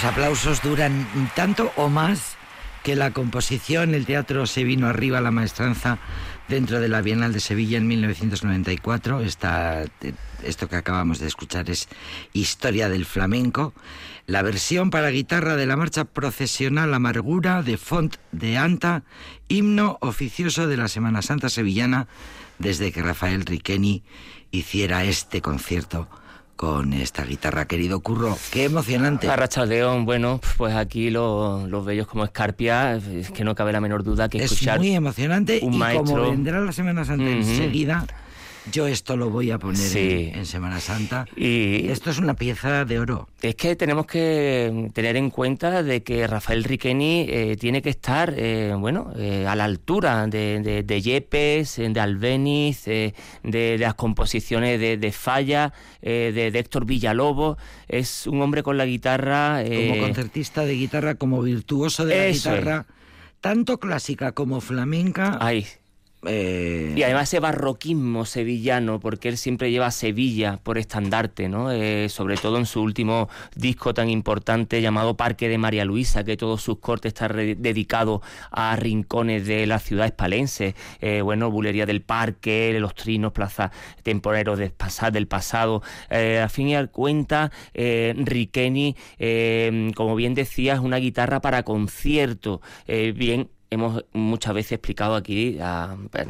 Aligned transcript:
Los 0.00 0.12
aplausos 0.12 0.62
duran 0.62 1.06
tanto 1.36 1.72
o 1.76 1.90
más 1.90 2.36
que 2.82 2.96
la 2.96 3.10
composición, 3.10 3.94
el 3.94 4.06
teatro 4.06 4.46
se 4.46 4.64
vino 4.64 4.86
arriba, 4.86 5.20
la 5.20 5.30
maestranza 5.30 5.98
dentro 6.48 6.80
de 6.80 6.88
la 6.88 7.02
Bienal 7.02 7.34
de 7.34 7.40
Sevilla 7.40 7.76
en 7.76 7.86
1994. 7.86 9.20
Esta, 9.20 9.84
esto 10.42 10.70
que 10.70 10.76
acabamos 10.76 11.18
de 11.18 11.26
escuchar 11.26 11.68
es 11.68 11.86
Historia 12.32 12.88
del 12.88 13.04
Flamenco. 13.04 13.74
La 14.24 14.40
versión 14.40 14.88
para 14.88 15.10
guitarra 15.10 15.56
de 15.56 15.66
la 15.66 15.76
marcha 15.76 16.06
procesional 16.06 16.94
Amargura 16.94 17.62
de 17.62 17.76
Font 17.76 18.16
de 18.32 18.56
Anta, 18.56 19.02
himno 19.48 19.98
oficioso 20.00 20.66
de 20.66 20.78
la 20.78 20.88
Semana 20.88 21.20
Santa 21.20 21.50
Sevillana, 21.50 22.08
desde 22.58 22.90
que 22.90 23.02
Rafael 23.02 23.44
Riqueni 23.44 24.02
hiciera 24.50 25.04
este 25.04 25.42
concierto 25.42 26.08
con 26.60 26.92
esta 26.92 27.24
guitarra, 27.24 27.64
querido 27.64 28.00
Curro. 28.00 28.36
Qué 28.52 28.64
emocionante. 28.64 29.30
Arracha 29.30 29.64
León, 29.64 30.04
bueno, 30.04 30.42
pues 30.58 30.74
aquí 30.74 31.08
los, 31.08 31.86
bellos 31.86 32.06
como 32.06 32.22
Escarpia, 32.22 32.96
es 32.96 33.30
que 33.30 33.44
no 33.44 33.54
cabe 33.54 33.72
la 33.72 33.80
menor 33.80 34.04
duda 34.04 34.28
que 34.28 34.44
escuchar. 34.44 34.74
Es 34.74 34.80
muy 34.82 34.94
emocionante 34.94 35.56
y 35.56 35.60
como 35.60 36.20
vendrá 36.20 36.60
la 36.60 36.72
Semana 36.72 37.06
Santa 37.06 37.30
enseguida 37.30 38.04
yo 38.70 38.86
esto 38.86 39.16
lo 39.16 39.30
voy 39.30 39.50
a 39.50 39.58
poner 39.58 39.96
en, 39.96 40.46
Semana 40.46 40.80
Santa. 40.80 41.26
Y 41.36 41.88
esto 41.88 42.10
es 42.10 42.18
una 42.18 42.34
pieza 42.34 42.84
de 42.84 42.98
oro. 42.98 43.28
Es 43.40 43.54
que 43.54 43.76
tenemos 43.76 44.06
que 44.06 44.90
tener 44.92 45.16
en 45.16 45.30
cuenta 45.30 45.82
de 45.82 46.02
que 46.02 46.26
Rafael 46.26 46.64
Riqueni 46.64 47.26
eh, 47.28 47.56
tiene 47.58 47.82
que 47.82 47.90
estar, 47.90 48.34
eh, 48.36 48.74
bueno, 48.78 49.12
eh, 49.16 49.46
a 49.46 49.56
la 49.56 49.64
altura 49.64 50.26
de, 50.26 50.82
de, 50.84 51.00
Yepes, 51.00 51.76
de 51.76 52.00
Albeniz, 52.00 52.84
de, 52.84 53.76
las 53.78 53.94
composiciones 53.94 54.78
de, 54.78 55.12
Falla, 55.12 55.72
de, 56.02 56.52
Héctor 56.54 56.84
Villalobos. 56.84 57.56
Es 57.88 58.26
un 58.26 58.42
hombre 58.42 58.62
con 58.62 58.76
la 58.76 58.84
guitarra. 58.84 59.62
como 59.64 60.00
concertista 60.00 60.64
de 60.64 60.74
guitarra, 60.74 61.14
como 61.14 61.42
virtuoso 61.42 62.04
de 62.04 62.16
la 62.16 62.28
guitarra. 62.28 62.86
Tanto 63.40 63.78
clásica 63.78 64.32
como 64.32 64.60
flamenca. 64.60 65.38
Ay, 65.40 65.66
eh, 66.26 66.92
y 66.96 67.02
además 67.02 67.28
ese 67.28 67.40
barroquismo 67.40 68.26
sevillano, 68.26 69.00
porque 69.00 69.28
él 69.28 69.38
siempre 69.38 69.70
lleva 69.70 69.90
Sevilla 69.90 70.58
por 70.62 70.76
estandarte, 70.76 71.48
¿no? 71.48 71.72
Eh, 71.72 72.08
sobre 72.10 72.36
todo 72.36 72.58
en 72.58 72.66
su 72.66 72.82
último 72.82 73.28
disco 73.54 73.94
tan 73.94 74.10
importante 74.10 74.82
llamado 74.82 75.16
Parque 75.16 75.48
de 75.48 75.56
María 75.56 75.84
Luisa, 75.84 76.24
que 76.24 76.36
todos 76.36 76.62
sus 76.62 76.78
cortes 76.78 77.14
están 77.14 77.34
dedicados 77.62 78.20
a 78.50 78.76
rincones 78.76 79.46
de 79.46 79.66
la 79.66 79.78
ciudad 79.78 80.06
espalense. 80.06 80.74
Eh, 81.00 81.22
bueno, 81.22 81.50
Bulería 81.50 81.86
del 81.86 82.02
Parque, 82.02 82.76
Los 82.78 82.94
Trinos, 82.94 83.32
Plaza 83.32 83.70
Temporeros 84.02 84.58
del 84.58 85.26
pasado. 85.26 85.82
a 86.10 86.48
fin 86.48 86.68
y 86.68 86.74
al 86.74 86.90
cuenta, 86.90 87.50
Riqueni, 87.74 88.94
como 89.94 90.16
bien 90.16 90.34
decía, 90.34 90.74
es 90.74 90.80
una 90.80 90.98
guitarra 90.98 91.40
para 91.40 91.62
concierto. 91.62 92.60
bien 92.86 93.48
hemos 93.70 94.04
muchas 94.12 94.54
veces 94.54 94.72
explicado 94.72 95.14
aquí 95.14 95.58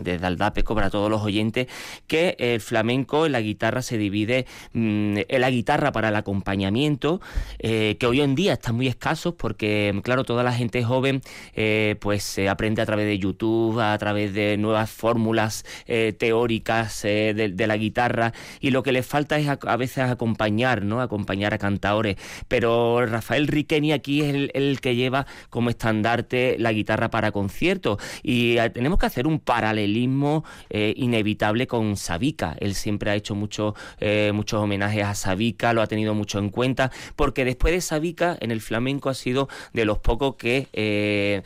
desde 0.02 0.26
Aldapeco 0.26 0.74
para 0.74 0.90
todos 0.90 1.10
los 1.10 1.22
oyentes 1.22 1.68
que 2.06 2.36
el 2.38 2.60
flamenco 2.60 3.26
en 3.26 3.32
la 3.32 3.40
guitarra 3.40 3.82
se 3.82 3.96
divide 3.96 4.46
mm, 4.74 5.18
en 5.28 5.40
la 5.40 5.50
guitarra 5.50 5.90
para 5.92 6.10
el 6.10 6.16
acompañamiento 6.16 7.20
eh, 7.58 7.96
que 7.98 8.06
hoy 8.06 8.20
en 8.20 8.34
día 8.34 8.52
está 8.52 8.72
muy 8.72 8.88
escasos 8.88 9.34
porque 9.34 9.98
claro 10.04 10.24
toda 10.24 10.42
la 10.42 10.52
gente 10.52 10.84
joven 10.84 11.22
eh, 11.54 11.96
pues 12.00 12.22
se 12.22 12.48
aprende 12.48 12.82
a 12.82 12.86
través 12.86 13.06
de 13.06 13.18
YouTube 13.18 13.80
a 13.80 13.96
través 13.96 14.34
de 14.34 14.56
nuevas 14.58 14.90
fórmulas 14.90 15.64
eh, 15.86 16.12
teóricas 16.16 17.02
de, 17.02 17.66
la 17.66 17.76
guitarra 17.76 18.32
y 18.60 18.70
lo 18.70 18.82
que 18.82 18.92
les 18.92 19.06
falta 19.06 19.38
es 19.38 19.48
a, 19.48 19.76
veces 19.76 20.04
acompañar 20.04 20.82
no 20.82 21.00
acompañar 21.00 21.54
a 21.54 21.58
cantadores. 21.58 22.16
Pero 22.48 23.06
Rafael 23.06 23.46
Riqueni 23.46 23.92
aquí 23.92 24.22
es 24.22 24.50
el 24.54 24.80
que 24.80 24.96
lleva 24.96 25.26
como 25.48 25.70
estandarte 25.70 26.56
la 26.58 26.72
guitarra 26.72 27.10
para 27.10 27.29
conciertos. 27.32 27.98
Y 28.22 28.58
eh, 28.58 28.70
tenemos 28.70 28.98
que 28.98 29.06
hacer 29.06 29.26
un 29.26 29.40
paralelismo 29.40 30.44
eh, 30.68 30.94
inevitable 30.96 31.66
con 31.66 31.96
Sabica. 31.96 32.56
Él 32.60 32.74
siempre 32.74 33.10
ha 33.10 33.14
hecho 33.14 33.34
mucho, 33.34 33.74
eh, 33.98 34.32
muchos 34.34 34.60
homenajes 34.60 35.04
a 35.04 35.14
Sabica, 35.14 35.72
lo 35.72 35.82
ha 35.82 35.86
tenido 35.86 36.14
mucho 36.14 36.38
en 36.38 36.50
cuenta, 36.50 36.90
porque 37.16 37.44
después 37.44 37.74
de 37.74 37.80
Sabica, 37.80 38.36
en 38.40 38.50
el 38.50 38.60
flamenco 38.60 39.08
ha 39.08 39.14
sido 39.14 39.48
de 39.72 39.84
los 39.84 39.98
pocos 39.98 40.36
que 40.36 41.42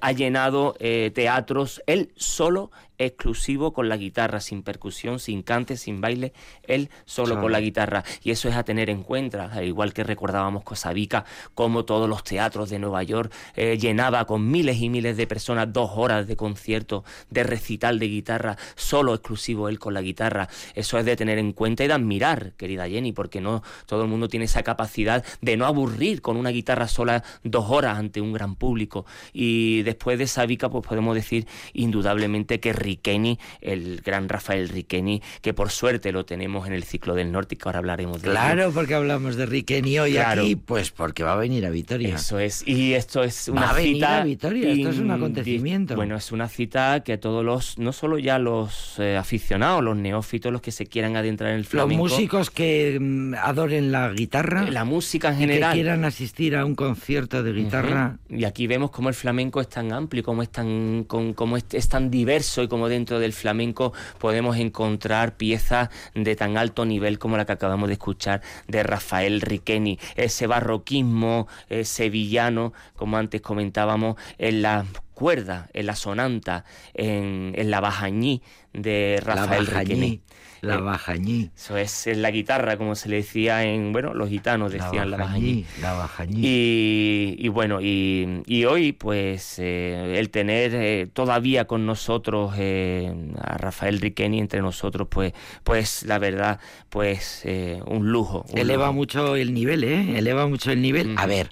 ha 0.00 0.12
llenado 0.12 0.76
teatros 1.12 1.82
él 1.86 2.12
solo 2.16 2.70
exclusivo 2.98 3.72
con 3.72 3.88
la 3.88 3.96
guitarra, 3.96 4.40
sin 4.40 4.62
percusión, 4.62 5.18
sin 5.18 5.42
cante, 5.42 5.76
sin 5.76 6.00
baile, 6.00 6.32
él 6.64 6.90
solo 7.04 7.40
con 7.40 7.52
la 7.52 7.60
guitarra. 7.60 8.04
Y 8.22 8.30
eso 8.30 8.48
es 8.48 8.56
a 8.56 8.64
tener 8.64 8.90
en 8.90 9.02
cuenta, 9.02 9.50
al 9.52 9.64
igual 9.64 9.92
que 9.92 10.04
recordábamos 10.04 10.64
con 10.64 10.76
Sabica, 10.76 11.24
como 11.54 11.84
todos 11.84 12.08
los 12.08 12.24
teatros 12.24 12.70
de 12.70 12.78
Nueva 12.78 13.02
York 13.02 13.32
eh, 13.54 13.78
llenaba 13.78 14.24
con 14.26 14.50
miles 14.50 14.80
y 14.80 14.88
miles 14.88 15.16
de 15.16 15.26
personas 15.26 15.72
dos 15.72 15.90
horas 15.94 16.26
de 16.26 16.36
concierto, 16.36 17.04
de 17.30 17.44
recital 17.44 17.98
de 17.98 18.08
guitarra, 18.08 18.56
solo 18.74 19.14
exclusivo 19.14 19.68
él 19.68 19.78
con 19.78 19.94
la 19.94 20.02
guitarra. 20.02 20.48
Eso 20.74 20.98
es 20.98 21.04
de 21.04 21.16
tener 21.16 21.38
en 21.38 21.52
cuenta 21.52 21.84
y 21.84 21.88
de 21.88 21.94
admirar, 21.94 22.52
querida 22.56 22.88
Jenny, 22.88 23.12
porque 23.12 23.40
no 23.40 23.62
todo 23.86 24.02
el 24.02 24.08
mundo 24.08 24.28
tiene 24.28 24.46
esa 24.46 24.62
capacidad 24.62 25.24
de 25.40 25.56
no 25.56 25.66
aburrir 25.66 26.22
con 26.22 26.36
una 26.36 26.50
guitarra 26.50 26.88
sola 26.88 27.22
dos 27.44 27.70
horas 27.70 27.98
ante 27.98 28.20
un 28.20 28.32
gran 28.32 28.56
público. 28.56 29.06
Y 29.32 29.82
después 29.82 30.18
de 30.18 30.26
Sabica, 30.26 30.68
pues 30.68 30.86
podemos 30.86 31.14
decir 31.14 31.46
indudablemente 31.72 32.60
que 32.60 32.72
Riqueni, 32.88 33.38
el 33.60 34.00
gran 34.02 34.28
Rafael 34.30 34.68
Riqueni, 34.70 35.20
que 35.42 35.52
por 35.52 35.70
suerte 35.70 36.10
lo 36.10 36.24
tenemos 36.24 36.66
en 36.66 36.72
el 36.72 36.84
ciclo 36.84 37.14
del 37.14 37.30
norte 37.30 37.54
y 37.54 37.58
que 37.58 37.68
ahora 37.68 37.80
hablaremos 37.80 38.22
de 38.22 38.30
Claro, 38.30 38.70
porque 38.72 38.94
hablamos 38.94 39.36
de 39.36 39.44
Riqueni 39.44 39.98
hoy 39.98 40.16
aquí, 40.16 40.56
pues 40.56 40.90
porque 40.90 41.22
va 41.22 41.34
a 41.34 41.36
venir 41.36 41.66
a 41.66 41.70
Vitoria. 41.70 42.14
Eso 42.14 42.38
es, 42.38 42.66
y 42.66 42.94
esto 42.94 43.22
es 43.22 43.48
una 43.48 43.60
va 43.60 43.70
a 43.70 43.74
venir 43.74 44.04
a 44.04 44.24
Vitoria, 44.24 44.70
esto 44.72 44.88
es 44.88 44.98
un 44.98 45.10
acontecimiento. 45.10 45.96
Bueno, 45.96 46.16
es 46.16 46.32
una 46.32 46.48
cita 46.48 47.00
que 47.04 47.18
todos 47.18 47.44
los, 47.44 47.78
no 47.78 47.92
solo 47.92 48.18
ya 48.18 48.38
los 48.38 48.98
eh, 48.98 49.16
aficionados, 49.16 49.84
los 49.84 49.96
neófitos, 49.96 50.50
los 50.50 50.62
que 50.62 50.72
se 50.72 50.86
quieran 50.86 51.16
adentrar 51.16 51.50
en 51.50 51.56
el 51.56 51.64
flamenco. 51.64 52.04
Los 52.04 52.12
músicos 52.12 52.50
que 52.50 52.98
mm, 52.98 53.34
adoren 53.34 53.92
la 53.92 54.10
guitarra. 54.10 54.62
La 54.70 54.84
música 54.84 55.28
en 55.28 55.36
general. 55.36 55.72
que 55.72 55.80
quieran 55.80 56.04
asistir 56.04 56.56
a 56.56 56.64
un 56.64 56.74
concierto 56.74 57.42
de 57.42 57.52
guitarra. 57.52 58.18
Y 58.30 58.44
aquí 58.44 58.66
vemos 58.66 58.90
cómo 58.90 59.08
el 59.08 59.14
flamenco 59.14 59.60
es 59.60 59.68
tan 59.68 59.92
amplio, 59.92 60.22
cómo 60.22 60.42
es 60.42 60.50
tan, 60.50 61.04
cómo 61.04 61.56
es, 61.56 61.64
es 61.72 61.88
tan 61.88 62.10
diverso 62.10 62.62
y 62.62 62.68
dentro 62.86 63.18
del 63.18 63.32
flamenco 63.32 63.92
podemos 64.18 64.56
encontrar 64.58 65.36
piezas 65.36 65.88
de 66.14 66.36
tan 66.36 66.56
alto 66.56 66.84
nivel 66.84 67.18
como 67.18 67.36
la 67.36 67.44
que 67.44 67.52
acabamos 67.52 67.88
de 67.88 67.94
escuchar 67.94 68.42
de 68.68 68.84
Rafael 68.84 69.40
Riqueni, 69.40 69.98
ese 70.14 70.46
barroquismo 70.46 71.48
eh, 71.68 71.84
sevillano, 71.84 72.72
como 72.94 73.16
antes 73.16 73.40
comentábamos, 73.40 74.14
en 74.38 74.62
la 74.62 74.84
cuerda, 75.18 75.68
en 75.72 75.86
la 75.86 75.96
sonanta, 75.96 76.64
en, 76.94 77.52
la 77.56 77.80
bajañí 77.80 78.40
de 78.72 79.20
Rafael 79.20 79.66
Riqueni. 79.66 80.22
La 80.60 80.76
eh, 80.76 80.80
bajañí. 80.80 81.50
Eso 81.56 81.76
es 81.76 82.06
en 82.06 82.22
la 82.22 82.30
guitarra, 82.30 82.76
como 82.76 82.94
se 82.94 83.08
le 83.08 83.16
decía 83.16 83.64
en, 83.64 83.92
bueno, 83.92 84.14
los 84.14 84.28
gitanos 84.28 84.70
decían 84.70 85.10
la 85.10 85.16
bajañí. 85.16 85.64
La 85.82 85.94
bajañí. 85.94 86.40
Y, 86.40 87.48
bueno, 87.48 87.80
y, 87.80 88.64
hoy, 88.64 88.92
pues, 88.92 89.58
eh, 89.58 90.14
el 90.20 90.30
tener 90.30 90.72
eh, 90.76 91.08
todavía 91.12 91.66
con 91.66 91.84
nosotros 91.84 92.52
a 92.54 93.58
Rafael 93.58 94.00
Riqueni 94.00 94.38
entre 94.38 94.60
nosotros, 94.60 95.08
pues, 95.10 95.32
pues 95.64 96.04
la 96.04 96.20
verdad, 96.20 96.60
pues, 96.90 97.44
un 97.86 98.12
lujo. 98.12 98.44
Eleva 98.54 98.92
mucho 98.92 99.34
el 99.34 99.52
nivel, 99.52 99.82
¿eh? 99.82 100.16
Eleva 100.16 100.46
mucho 100.46 100.70
el 100.70 100.80
nivel. 100.80 101.16
A 101.18 101.26
ver 101.26 101.50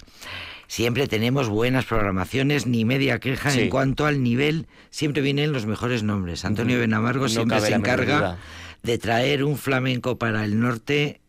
siempre 0.69 1.07
tenemos 1.07 1.49
buenas 1.49 1.85
programaciones, 1.85 2.67
ni 2.67 2.85
media 2.85 3.19
queja 3.19 3.53
en 3.53 3.69
cuanto 3.69 4.07
al 4.07 4.23
nivel, 4.23 4.67
siempre 4.91 5.23
vienen 5.23 5.53
los 5.53 5.67
mejores 5.67 6.03
nombres. 6.03 6.45
Antonio 6.45 6.79
Benamargo 6.79 7.29
siempre 7.29 7.61
se 7.61 7.75
encarga 7.75 8.39
de 8.83 8.99
traer 8.99 9.45
un 9.45 9.59
flamenco 9.59 10.19
para 10.19 10.45
el 10.45 10.61
norte 10.61 11.21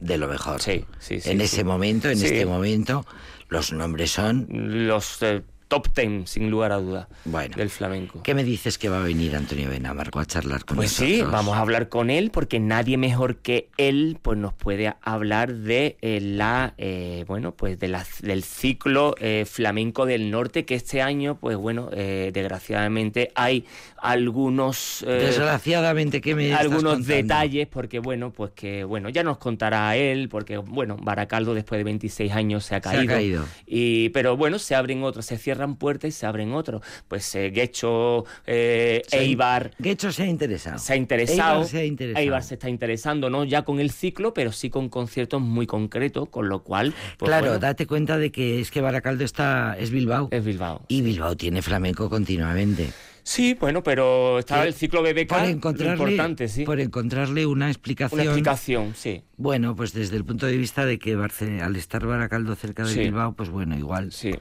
de 0.00 0.18
lo 0.18 0.28
mejor. 0.28 0.60
Sí, 0.60 0.84
sí, 0.98 1.20
sí. 1.20 1.30
En 1.30 1.40
ese 1.40 1.64
momento, 1.64 2.08
en 2.08 2.22
este 2.22 2.46
momento, 2.46 3.06
los 3.48 3.72
nombres 3.72 4.10
son... 4.10 4.46
Los 4.86 5.22
eh, 5.22 5.42
top 5.72 5.88
ten, 5.88 6.26
sin 6.26 6.50
lugar 6.50 6.70
a 6.70 6.76
duda, 6.76 7.08
bueno, 7.24 7.56
del 7.56 7.70
flamenco. 7.70 8.22
¿Qué 8.22 8.34
me 8.34 8.44
dices 8.44 8.76
que 8.76 8.90
va 8.90 8.98
a 8.98 9.02
venir 9.02 9.34
Antonio 9.34 9.70
Benamarco 9.70 10.20
a 10.20 10.26
charlar 10.26 10.66
con 10.66 10.76
Pues 10.76 10.92
sí, 10.92 11.22
vamos 11.22 11.56
a 11.56 11.60
hablar 11.60 11.88
con 11.88 12.10
él 12.10 12.30
porque 12.30 12.60
nadie 12.60 12.98
mejor 12.98 13.36
que 13.36 13.70
él 13.78 14.18
pues 14.20 14.36
nos 14.36 14.52
puede 14.52 14.92
hablar 15.00 15.54
de 15.54 15.96
eh, 16.02 16.20
la 16.20 16.74
eh, 16.76 17.24
bueno 17.26 17.52
pues 17.52 17.78
de 17.78 17.88
la, 17.88 18.04
del 18.20 18.44
ciclo 18.44 19.14
eh, 19.18 19.46
flamenco 19.50 20.04
del 20.04 20.30
norte 20.30 20.66
que 20.66 20.74
este 20.74 21.00
año 21.00 21.38
pues 21.38 21.56
bueno 21.56 21.88
desgraciadamente 21.90 23.32
hay 23.34 23.64
algunos 23.96 25.02
desgraciadamente 25.06 26.20
que 26.20 26.34
me 26.34 26.52
algunos 26.52 27.06
detalles 27.06 27.66
porque 27.66 27.98
bueno 27.98 28.30
pues 28.30 28.50
que 28.50 28.84
bueno 28.84 29.08
ya 29.08 29.22
nos 29.22 29.38
contará 29.38 29.96
él 29.96 30.28
porque 30.28 30.58
bueno 30.58 30.98
Baracaldo 31.00 31.54
después 31.54 31.78
de 31.78 31.84
26 31.84 32.32
años 32.32 32.66
se 32.66 32.74
ha 32.74 32.82
caído, 32.82 33.04
se 33.04 33.10
ha 33.10 33.14
caído. 33.14 33.44
y 33.66 34.10
pero 34.10 34.36
bueno 34.36 34.58
se 34.58 34.74
abren 34.74 35.02
otros 35.02 35.24
se 35.24 35.38
cierran 35.38 35.61
cierran 35.62 35.76
puertas 35.76 36.08
y 36.08 36.12
se 36.12 36.26
abren 36.26 36.52
otros. 36.52 36.82
Pues 37.08 37.34
eh, 37.34 37.50
Guecho, 37.50 38.24
eh, 38.46 39.02
Eibar... 39.12 39.70
Guecho 39.78 40.10
se 40.10 40.24
ha 40.24 40.26
interesado. 40.26 40.78
Se 40.78 40.92
ha 40.92 40.96
interesado. 40.96 41.54
Eibar 41.54 41.68
se 41.68 41.78
ha 41.78 41.84
interesado. 41.84 42.22
Eibar 42.22 42.42
se 42.42 42.54
está 42.54 42.68
interesando, 42.68 43.30
no 43.30 43.44
ya 43.44 43.62
con 43.62 43.78
el 43.78 43.90
ciclo, 43.90 44.34
pero 44.34 44.52
sí 44.52 44.70
con 44.70 44.88
conciertos 44.88 45.40
muy 45.40 45.66
concretos, 45.66 46.28
con 46.28 46.48
lo 46.48 46.62
cual... 46.62 46.94
Pues, 47.18 47.28
claro, 47.28 47.58
date 47.58 47.86
cuenta 47.86 48.18
de 48.18 48.32
que 48.32 48.60
es 48.60 48.70
que 48.70 48.80
Baracaldo 48.80 49.24
está, 49.24 49.76
es 49.78 49.90
Bilbao. 49.90 50.28
Es 50.30 50.44
Bilbao. 50.44 50.84
Y 50.88 51.02
Bilbao 51.02 51.36
tiene 51.36 51.62
flamenco 51.62 52.10
continuamente. 52.10 52.90
Sí, 53.24 53.56
bueno, 53.58 53.84
pero 53.84 54.40
está 54.40 54.66
el 54.66 54.74
ciclo 54.74 55.00
BBK 55.00 55.28
por 55.28 55.44
encontrarle, 55.44 55.92
importante, 55.92 56.48
sí. 56.48 56.64
Por 56.64 56.80
encontrarle 56.80 57.46
una 57.46 57.68
explicación. 57.68 58.20
Una 58.20 58.30
explicación, 58.30 58.94
sí. 58.96 59.22
Bueno, 59.36 59.76
pues 59.76 59.92
desde 59.92 60.16
el 60.16 60.24
punto 60.24 60.46
de 60.46 60.56
vista 60.56 60.84
de 60.84 60.98
que 60.98 61.12
al 61.14 61.76
estar 61.76 62.04
Baracaldo 62.04 62.56
cerca 62.56 62.84
de 62.84 62.94
Bilbao, 62.94 63.34
pues 63.34 63.48
bueno, 63.48 63.78
igual. 63.78 64.10
Sí. 64.10 64.32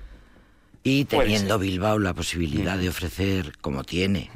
Y 0.84 1.06
teniendo 1.06 1.60
Bilbao 1.60 2.00
la 2.00 2.14
posibilidad 2.14 2.78
de 2.78 2.90
ofrecer, 2.90 3.58
como 3.62 3.84
tiene, 3.84 4.32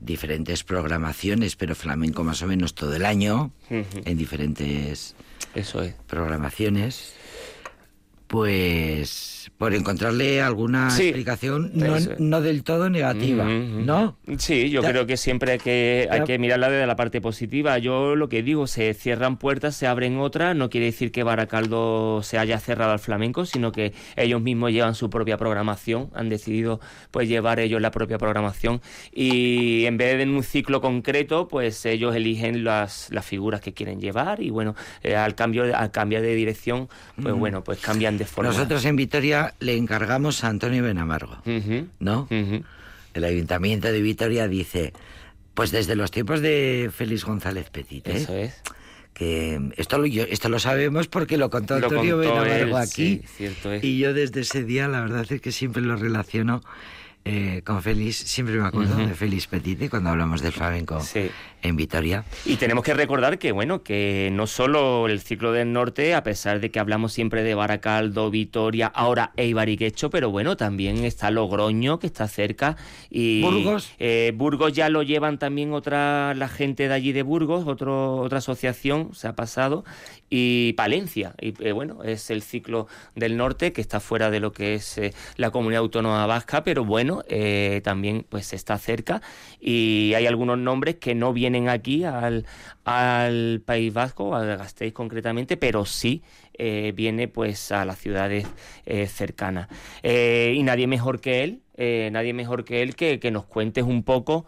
diferentes 0.00 0.64
programaciones, 0.64 1.56
pero 1.56 1.74
flamenco 1.74 2.24
más 2.24 2.40
o 2.42 2.46
menos 2.46 2.74
todo 2.74 2.94
el 2.94 3.04
año, 3.04 3.52
en 3.68 4.16
diferentes 4.16 5.14
Eso 5.54 5.82
es. 5.82 5.94
programaciones, 6.06 7.12
pues 8.26 9.50
por 9.64 9.74
encontrarle 9.74 10.42
alguna 10.42 10.88
explicación 10.88 11.72
no, 12.18 12.42
del 12.42 12.64
todo 12.64 12.90
negativa, 12.90 13.46
¿no? 13.46 14.14
Sí, 14.36 14.68
yo 14.68 14.82
creo 14.82 15.06
que 15.06 15.16
siempre 15.16 15.52
hay 15.52 15.58
que, 15.58 16.06
hay 16.10 16.24
que 16.24 16.38
mirarla 16.38 16.68
desde 16.68 16.86
la 16.86 16.96
parte 16.96 17.22
positiva. 17.22 17.78
Yo 17.78 18.14
lo 18.14 18.28
que 18.28 18.42
digo, 18.42 18.66
se 18.66 18.92
cierran 18.92 19.38
puertas, 19.38 19.74
se 19.74 19.86
abren 19.86 20.18
otras, 20.18 20.54
no 20.54 20.68
quiere 20.68 20.84
decir 20.84 21.12
que 21.12 21.22
Baracaldo 21.22 22.20
se 22.22 22.36
haya 22.36 22.60
cerrado 22.60 22.92
al 22.92 22.98
flamenco, 22.98 23.46
sino 23.46 23.72
que 23.72 23.94
ellos 24.16 24.42
mismos 24.42 24.70
llevan 24.70 24.94
su 24.94 25.08
propia 25.08 25.38
programación, 25.38 26.10
han 26.12 26.28
decidido 26.28 26.78
pues 27.10 27.26
llevar 27.26 27.58
ellos 27.58 27.80
la 27.80 27.90
propia 27.90 28.18
programación 28.18 28.82
y 29.14 29.86
en 29.86 29.96
vez 29.96 30.18
de 30.18 30.24
en 30.24 30.34
un 30.34 30.42
ciclo 30.42 30.82
concreto, 30.82 31.48
pues 31.48 31.86
ellos 31.86 32.14
eligen 32.14 32.64
las, 32.64 33.08
las 33.12 33.24
figuras 33.24 33.62
que 33.62 33.72
quieren 33.72 33.98
llevar 33.98 34.42
y 34.42 34.50
bueno, 34.50 34.74
eh, 35.02 35.16
al 35.16 35.34
cambio 35.34 35.74
al 35.74 35.90
cambiar 35.90 36.20
de 36.20 36.34
dirección, 36.34 36.90
pues 37.22 37.34
bueno, 37.34 37.64
pues 37.64 37.78
cambian 37.80 38.18
de 38.18 38.26
forma. 38.26 38.50
Nosotros 38.50 38.84
en 38.84 38.96
Vitoria 38.96 39.53
le 39.60 39.76
encargamos 39.76 40.44
a 40.44 40.48
Antonio 40.48 40.82
Benamargo, 40.82 41.38
¿no? 41.98 42.28
El 43.14 43.24
Ayuntamiento 43.24 43.90
de 43.92 44.02
Vitoria 44.02 44.48
dice, 44.48 44.92
pues 45.54 45.70
desde 45.70 45.94
los 45.96 46.10
tiempos 46.10 46.40
de 46.40 46.90
Félix 46.92 47.24
González 47.24 47.70
Petit, 47.70 48.06
¿eh? 48.08 48.16
Eso 48.16 48.34
es. 48.34 48.60
Que 49.12 49.60
esto 49.76 49.98
lo, 49.98 50.06
esto 50.06 50.48
lo 50.48 50.58
sabemos 50.58 51.06
porque 51.06 51.36
lo 51.36 51.48
contó 51.48 51.76
Antonio 51.76 52.18
Benamargo 52.18 52.76
aquí. 52.76 53.22
Y 53.80 53.98
yo 53.98 54.12
desde 54.12 54.40
ese 54.40 54.64
día, 54.64 54.88
la 54.88 55.00
verdad 55.02 55.24
es 55.30 55.40
que 55.40 55.52
siempre 55.52 55.82
lo 55.82 55.94
relaciono 55.94 56.62
eh, 57.24 57.62
con 57.64 57.82
Félix, 57.82 58.16
siempre 58.16 58.56
me 58.56 58.66
acuerdo 58.66 58.96
de 58.96 59.14
Félix 59.14 59.46
Petit 59.46 59.88
cuando 59.88 60.10
hablamos 60.10 60.42
del 60.42 60.52
flamenco 60.52 61.00
en 61.64 61.76
Vitoria. 61.76 62.24
Y 62.44 62.56
tenemos 62.56 62.84
que 62.84 62.92
recordar 62.92 63.38
que, 63.38 63.50
bueno, 63.50 63.82
que 63.82 64.28
no 64.32 64.46
solo 64.46 65.08
el 65.08 65.20
ciclo 65.20 65.52
del 65.52 65.72
norte, 65.72 66.14
a 66.14 66.22
pesar 66.22 66.60
de 66.60 66.70
que 66.70 66.78
hablamos 66.78 67.14
siempre 67.14 67.42
de 67.42 67.54
Baracaldo, 67.54 68.30
Vitoria, 68.30 68.86
ahora 68.88 69.32
Eibar 69.36 69.70
y 69.70 69.78
Quecho, 69.78 70.10
pero 70.10 70.30
bueno, 70.30 70.58
también 70.58 71.04
está 71.04 71.30
Logroño, 71.30 71.98
que 71.98 72.06
está 72.06 72.28
cerca. 72.28 72.76
Y, 73.10 73.40
Burgos. 73.40 73.90
Eh, 73.98 74.32
Burgos 74.36 74.74
ya 74.74 74.90
lo 74.90 75.02
llevan 75.02 75.38
también 75.38 75.72
otra, 75.72 76.34
la 76.34 76.48
gente 76.48 76.86
de 76.86 76.94
allí 76.94 77.12
de 77.12 77.22
Burgos, 77.22 77.66
otro, 77.66 78.18
otra 78.18 78.38
asociación, 78.38 79.14
se 79.14 79.26
ha 79.26 79.34
pasado. 79.34 79.84
Y 80.28 80.74
Palencia, 80.74 81.34
y 81.40 81.54
eh, 81.64 81.72
bueno, 81.72 82.02
es 82.02 82.30
el 82.30 82.42
ciclo 82.42 82.88
del 83.14 83.36
norte, 83.36 83.72
que 83.72 83.80
está 83.80 84.00
fuera 84.00 84.30
de 84.30 84.40
lo 84.40 84.52
que 84.52 84.74
es 84.74 84.98
eh, 84.98 85.14
la 85.36 85.50
comunidad 85.50 85.80
autónoma 85.80 86.26
vasca, 86.26 86.64
pero 86.64 86.84
bueno, 86.84 87.13
también 87.82 88.26
pues 88.28 88.52
está 88.52 88.78
cerca. 88.78 89.22
Y 89.60 90.12
hay 90.14 90.26
algunos 90.26 90.58
nombres 90.58 90.96
que 90.96 91.14
no 91.14 91.32
vienen 91.32 91.68
aquí 91.68 92.04
al, 92.04 92.46
al 92.84 93.62
País 93.64 93.92
Vasco, 93.92 94.34
a 94.34 94.44
Gasteiz 94.44 94.92
concretamente, 94.92 95.56
pero 95.56 95.84
sí 95.84 96.22
eh, 96.56 96.92
viene 96.94 97.26
pues 97.26 97.72
a 97.72 97.84
las 97.84 97.98
ciudades 97.98 98.46
eh, 98.86 99.06
cercanas. 99.06 99.68
Eh, 100.02 100.54
y 100.56 100.62
nadie 100.62 100.86
mejor 100.86 101.20
que 101.20 101.42
él, 101.42 101.62
nadie 102.12 102.32
mejor 102.32 102.64
que 102.64 102.82
él 102.82 102.94
que, 102.94 103.18
que 103.18 103.30
nos 103.30 103.44
cuentes 103.46 103.84
un 103.84 104.04
poco 104.04 104.46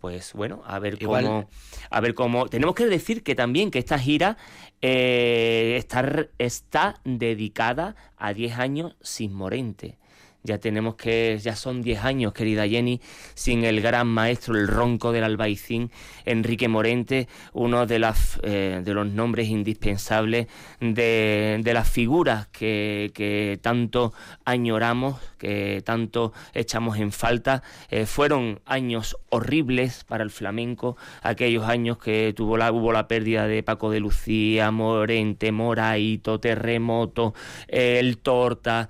pues 0.00 0.32
bueno, 0.32 0.62
a 0.64 0.78
ver 0.78 0.98
cómo, 0.98 1.46
a 1.90 2.00
ver 2.00 2.14
cómo. 2.14 2.46
Tenemos 2.48 2.74
que 2.74 2.86
decir 2.86 3.22
que 3.22 3.34
también 3.34 3.70
que 3.70 3.78
esta 3.78 3.98
gira 3.98 4.38
está, 4.80 6.28
está 6.38 7.00
dedicada 7.04 7.96
a 8.16 8.32
10 8.32 8.58
años 8.58 8.96
sin 9.02 9.34
Morente. 9.34 9.98
Ya 10.46 10.58
tenemos 10.58 10.94
que, 10.94 11.38
ya 11.42 11.56
son 11.56 11.82
10 11.82 12.04
años, 12.04 12.32
querida 12.32 12.66
Jenny, 12.66 13.00
sin 13.34 13.64
el 13.64 13.80
gran 13.80 14.06
maestro, 14.06 14.54
el 14.54 14.68
ronco 14.68 15.12
del 15.12 15.24
albaicín, 15.24 15.90
Enrique 16.24 16.68
Morente, 16.68 17.28
uno 17.52 17.86
de, 17.86 17.98
las, 17.98 18.38
eh, 18.42 18.80
de 18.84 18.94
los 18.94 19.06
nombres 19.08 19.48
indispensables 19.48 20.46
de, 20.80 21.60
de 21.62 21.74
las 21.74 21.90
figuras 21.90 22.46
que, 22.48 23.10
que, 23.14 23.58
tanto 23.60 24.12
añoramos, 24.44 25.20
que 25.38 25.82
tanto 25.84 26.32
echamos 26.54 26.98
en 26.98 27.10
falta. 27.12 27.62
Eh, 27.90 28.06
fueron 28.06 28.60
años 28.66 29.16
horribles 29.30 30.04
para 30.04 30.22
el 30.22 30.30
flamenco, 30.30 30.96
aquellos 31.22 31.64
años 31.64 31.98
que 31.98 32.32
tuvo 32.36 32.56
la, 32.56 32.70
hubo 32.70 32.92
la 32.92 33.08
pérdida 33.08 33.48
de 33.48 33.62
Paco 33.62 33.90
de 33.90 34.00
Lucía, 34.00 34.70
Morente, 34.70 35.50
Moraito, 35.50 36.38
Terremoto, 36.38 37.34
eh, 37.68 37.98
el 38.00 38.18
Torta, 38.18 38.88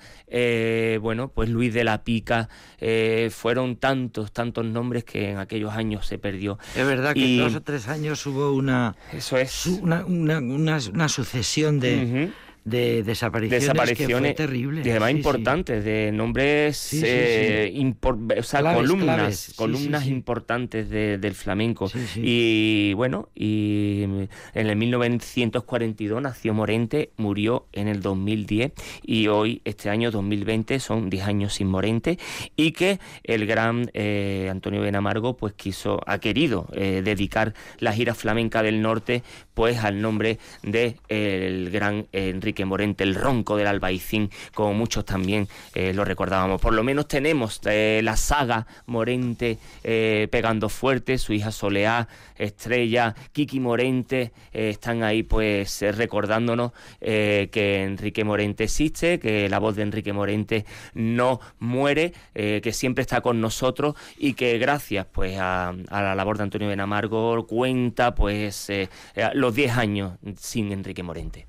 bueno, 1.01 1.29
pues 1.29 1.46
Luis 1.49 1.73
de 1.73 1.85
la 1.85 2.05
Pica, 2.05 2.49
eh, 2.79 3.31
fueron 3.33 3.77
tantos, 3.77 4.33
tantos 4.33 4.65
nombres 4.65 5.05
que 5.05 5.31
en 5.31 5.39
aquellos 5.39 5.73
años 5.73 6.07
se 6.07 6.19
perdió. 6.19 6.59
Es 6.75 6.87
verdad 6.87 7.15
que 7.15 7.35
en 7.35 7.39
dos 7.39 7.55
o 7.55 7.63
tres 7.63 7.89
años 7.89 8.25
hubo 8.27 8.53
una, 8.53 8.97
Eso 9.13 9.37
es. 9.37 9.67
una, 9.67 10.05
una, 10.05 10.39
una, 10.39 11.09
sucesión 11.09 11.81
de 11.81 12.31
de 12.67 13.05
desapariciones, 13.05 13.63
desapariciones 13.63 14.33
que 14.33 14.37
terrible. 14.37 14.83
Y 14.85 14.91
además 14.91 15.13
importantes, 15.13 15.85
de 15.85 16.11
nombres, 16.13 16.93
eh, 17.01 17.95
o 18.03 18.43
sea, 18.43 18.75
columnas, 18.75 19.53
columnas 19.55 20.07
importantes 20.07 20.91
del 20.91 21.35
flamenco. 21.35 21.89
Y 22.17 22.93
bueno, 22.95 23.29
y 23.37 24.03
en 24.03 24.29
el 24.55 24.75
1942 24.75 26.21
nació 26.21 26.55
Morente, 26.55 27.11
murió 27.17 27.67
en 27.73 27.87
el 27.87 28.03
2010 28.03 28.73
y 29.05 29.29
hoy, 29.29 29.63
este 29.65 29.89
año 29.89 30.11
2020, 30.11 30.81
son 30.81 31.09
10 31.09 31.25
años 31.25 31.55
sin 31.55 31.69
Morente 31.69 32.19
y 32.57 32.73
que 32.73 32.99
el 33.23 33.47
gran 33.47 33.91
eh, 33.95 34.49
Antonio 34.51 34.81
Benamargo 34.81 35.37
pues 35.37 35.53
quiso, 35.53 36.01
ha 36.05 36.19
querido 36.19 36.67
eh, 36.73 37.03
dedicar 37.05 37.55
la 37.79 37.93
gira 37.93 38.15
flamenca 38.15 38.65
del 38.65 38.83
norte 38.83 39.23
pues 39.55 39.79
al 39.85 40.03
nombre 40.03 40.39
de 40.63 40.97
el 41.09 41.71
gran 41.71 42.09
Enrique 42.13 42.56
que 42.57 42.65
Morente, 42.65 43.05
el 43.05 43.15
ronco 43.15 43.57
del 43.57 43.69
albaicín, 43.69 44.31
como 44.53 44.75
muchos 44.75 45.05
también 45.05 45.47
eh, 45.75 45.93
lo 45.95 46.05
recordábamos. 46.05 46.61
Por 46.61 46.75
lo 46.75 46.83
menos 46.83 47.07
tenemos 47.07 47.61
eh, 47.67 48.01
la 48.03 48.17
saga 48.17 48.67
Morente 48.87 49.59
eh, 49.85 50.27
pegando 50.33 50.69
fuerte, 50.69 51.19
su 51.19 51.33
hija 51.33 51.53
Soleá, 51.53 52.09
Estrella, 52.37 53.15
Kiki 53.33 53.61
Morente, 53.61 54.33
están 54.53 55.03
ahí 55.03 55.23
pues 55.23 55.83
recordándonos 55.97 56.73
que 57.01 57.83
Enrique 57.83 58.25
Morente 58.25 58.65
existe, 58.65 59.19
que 59.19 59.49
la 59.49 59.59
voz 59.59 59.77
de 59.77 59.83
Enrique 59.83 60.13
Morente 60.13 60.67
no 60.93 61.41
muere, 61.59 62.13
que 62.35 62.73
siempre 62.73 63.03
está 63.03 63.21
con 63.23 63.41
nosotros 63.41 63.95
y 64.19 64.35
que 64.35 64.59
gracias 64.59 65.07
pues 65.11 65.39
a, 65.39 65.69
a 65.69 66.03
la 66.03 66.15
labor 66.15 66.37
de 66.37 66.43
Antonio 66.43 66.69
Benamargo 66.69 67.47
cuenta 67.47 68.15
pues 68.15 68.71
los 69.33 69.55
10 69.55 69.77
años 69.77 70.13
sin 70.39 70.73
Enrique 70.73 71.03
Morente. 71.03 71.47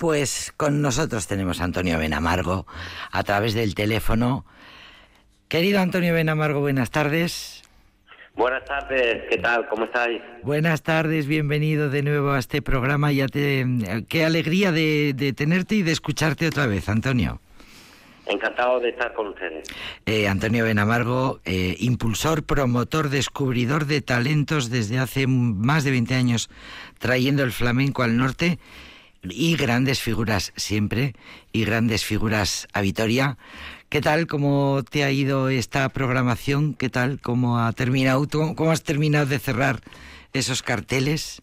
Pues 0.00 0.54
con 0.56 0.80
nosotros 0.80 1.26
tenemos 1.26 1.60
a 1.60 1.64
Antonio 1.64 1.98
Benamargo 1.98 2.66
a 3.12 3.22
través 3.22 3.52
del 3.52 3.74
teléfono. 3.74 4.46
Querido 5.46 5.78
Antonio 5.78 6.14
Benamargo, 6.14 6.60
buenas 6.60 6.90
tardes. 6.90 7.62
Buenas 8.34 8.64
tardes, 8.64 9.24
¿qué 9.28 9.36
tal? 9.36 9.68
¿Cómo 9.68 9.84
estáis? 9.84 10.22
Buenas 10.42 10.82
tardes, 10.82 11.26
bienvenido 11.26 11.90
de 11.90 12.02
nuevo 12.02 12.30
a 12.30 12.38
este 12.38 12.62
programa. 12.62 13.12
Ya 13.12 13.26
te, 13.26 13.66
qué 14.08 14.24
alegría 14.24 14.72
de, 14.72 15.34
tenerte 15.36 15.74
y 15.74 15.82
de 15.82 15.92
escucharte 15.92 16.46
otra 16.46 16.66
vez, 16.66 16.88
Antonio. 16.88 17.38
Encantado 18.24 18.80
de 18.80 18.88
estar 18.88 19.12
con 19.12 19.26
ustedes. 19.28 19.68
Eh, 20.06 20.28
Antonio 20.28 20.64
Benamargo, 20.64 21.40
eh, 21.44 21.76
impulsor, 21.78 22.44
promotor, 22.44 23.10
descubridor 23.10 23.84
de 23.84 24.00
talentos 24.00 24.70
desde 24.70 24.98
hace 24.98 25.26
más 25.26 25.84
de 25.84 25.90
20 25.90 26.14
años, 26.14 26.48
trayendo 26.98 27.42
el 27.42 27.52
flamenco 27.52 28.02
al 28.02 28.16
norte 28.16 28.58
y 29.22 29.56
grandes 29.56 30.00
figuras 30.00 30.52
siempre, 30.56 31.14
y 31.52 31.64
grandes 31.64 32.04
figuras 32.04 32.68
a 32.72 32.80
Vitoria. 32.80 33.36
¿Qué 33.88 34.00
tal? 34.00 34.26
¿Cómo 34.26 34.82
te 34.88 35.04
ha 35.04 35.10
ido 35.10 35.48
esta 35.48 35.88
programación? 35.88 36.74
¿Qué 36.74 36.88
tal? 36.88 37.20
¿Cómo 37.20 37.58
ha 37.58 37.72
terminado? 37.72 38.26
¿Cómo 38.56 38.70
has 38.70 38.84
terminado 38.84 39.26
de 39.26 39.38
cerrar 39.38 39.80
esos 40.32 40.62
carteles? 40.62 41.42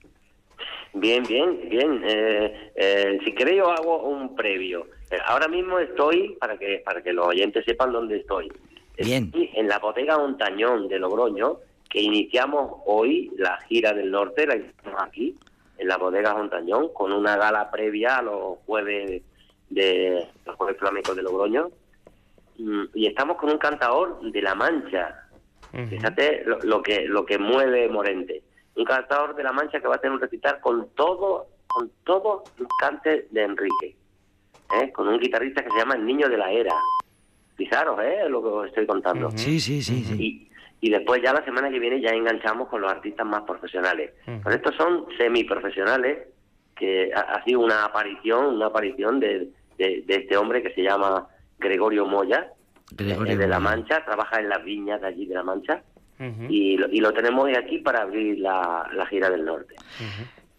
Bien, 0.93 1.23
bien, 1.23 1.69
bien. 1.69 2.01
Eh, 2.05 2.71
eh, 2.75 3.19
si 3.23 3.33
queréis 3.33 3.59
yo 3.59 3.71
hago 3.71 4.07
un 4.07 4.35
previo. 4.35 4.87
Eh, 5.11 5.17
ahora 5.25 5.47
mismo 5.47 5.77
estoy, 5.79 6.35
para 6.39 6.57
que 6.57 6.81
para 6.83 7.03
que 7.03 7.13
los 7.13 7.27
oyentes 7.27 7.63
sepan 7.65 7.91
dónde 7.91 8.17
estoy, 8.17 8.51
Bien. 8.97 9.25
Estoy 9.25 9.51
en 9.53 9.67
la 9.67 9.77
bodega 9.77 10.17
Montañón 10.17 10.87
de 10.87 10.97
Logroño, 10.97 11.57
que 11.89 12.01
iniciamos 12.01 12.81
hoy 12.85 13.31
la 13.37 13.59
gira 13.67 13.93
del 13.93 14.09
norte, 14.09 14.47
la 14.47 14.55
hicimos 14.55 15.01
aquí, 15.01 15.35
en 15.77 15.87
la 15.87 15.97
bodega 15.97 16.33
Montañón, 16.33 16.89
con 16.93 17.11
una 17.11 17.35
gala 17.37 17.69
previa 17.71 18.17
a 18.17 18.21
los 18.21 18.57
jueves 18.65 19.21
de 19.69 20.27
los 20.45 20.55
jueves 20.55 20.77
flamencos 20.77 21.15
de 21.15 21.23
Logroño. 21.23 21.69
Mm, 22.57 22.83
Y 22.93 23.07
estamos 23.07 23.37
con 23.37 23.49
un 23.51 23.57
cantador 23.57 24.19
de 24.21 24.41
La 24.41 24.55
Mancha, 24.55 25.23
Ujú. 25.73 25.85
Fíjate 25.89 26.43
lo, 26.45 26.59
lo 26.59 26.81
que 26.81 27.05
lo 27.07 27.25
que 27.25 27.37
mueve 27.37 27.89
Morente. 27.89 28.41
Un 28.77 28.85
cantador 28.85 29.35
de 29.35 29.43
la 29.43 29.51
Mancha 29.51 29.81
que 29.81 29.87
va 29.87 29.95
a 29.95 29.97
tener 29.97 30.13
un 30.15 30.21
recital 30.21 30.61
con 30.61 30.87
todo 30.95 31.47
con 31.67 31.91
todos 32.05 32.43
los 32.57 32.69
cantes 32.79 33.31
de 33.33 33.43
Enrique. 33.43 33.95
¿eh? 34.81 34.91
Con 34.93 35.09
un 35.09 35.19
guitarrista 35.19 35.61
que 35.63 35.69
se 35.69 35.77
llama 35.77 35.95
El 35.95 36.05
Niño 36.05 36.29
de 36.29 36.37
la 36.37 36.49
Era. 36.51 36.73
Fijaros, 37.57 37.99
¿eh? 38.01 38.29
Lo 38.29 38.41
que 38.41 38.47
os 38.47 38.67
estoy 38.67 38.87
contando. 38.87 39.29
Sí, 39.31 39.59
sí, 39.59 39.81
sí, 39.83 40.03
sí. 40.05 40.15
Y, 40.23 40.51
y 40.81 40.89
después 40.89 41.21
ya 41.23 41.33
la 41.33 41.43
semana 41.43 41.69
que 41.69 41.79
viene 41.79 41.99
ya 42.01 42.09
enganchamos 42.11 42.67
con 42.69 42.81
los 42.81 42.91
artistas 42.91 43.25
más 43.25 43.41
profesionales. 43.43 44.11
Ujú. 44.27 44.41
Pero 44.43 44.55
estos 44.55 44.75
son 44.75 45.05
semiprofesionales 45.17 46.27
que 46.75 47.11
ha, 47.13 47.21
ha 47.21 47.43
sido 47.43 47.61
una 47.61 47.85
aparición, 47.85 48.55
una 48.55 48.67
aparición 48.67 49.19
de, 49.19 49.49
de- 49.77 50.03
de 50.05 50.15
este 50.15 50.37
hombre 50.37 50.61
que 50.61 50.73
se 50.73 50.83
llama 50.83 51.27
Gregorio 51.59 52.05
Moya, 52.05 52.51
Gregorio 52.91 53.33
eh, 53.33 53.37
de 53.37 53.47
La. 53.47 53.59
Mancha, 53.59 54.05
trabaja 54.05 54.39
en 54.39 54.49
las 54.49 54.63
viñas 54.63 55.01
de 55.01 55.07
allí 55.07 55.25
de 55.25 55.35
La 55.35 55.43
Mancha 55.43 55.81
y, 56.49 56.77
lo, 56.77 56.87
y 56.89 56.99
lo 56.99 57.13
tenemos 57.13 57.45
hoy 57.45 57.55
aquí 57.55 57.77
para 57.79 58.01
abrir 58.01 58.39
la, 58.39 58.89
la 58.93 59.05
gira 59.07 59.29
del 59.29 59.45
norte. 59.45 59.75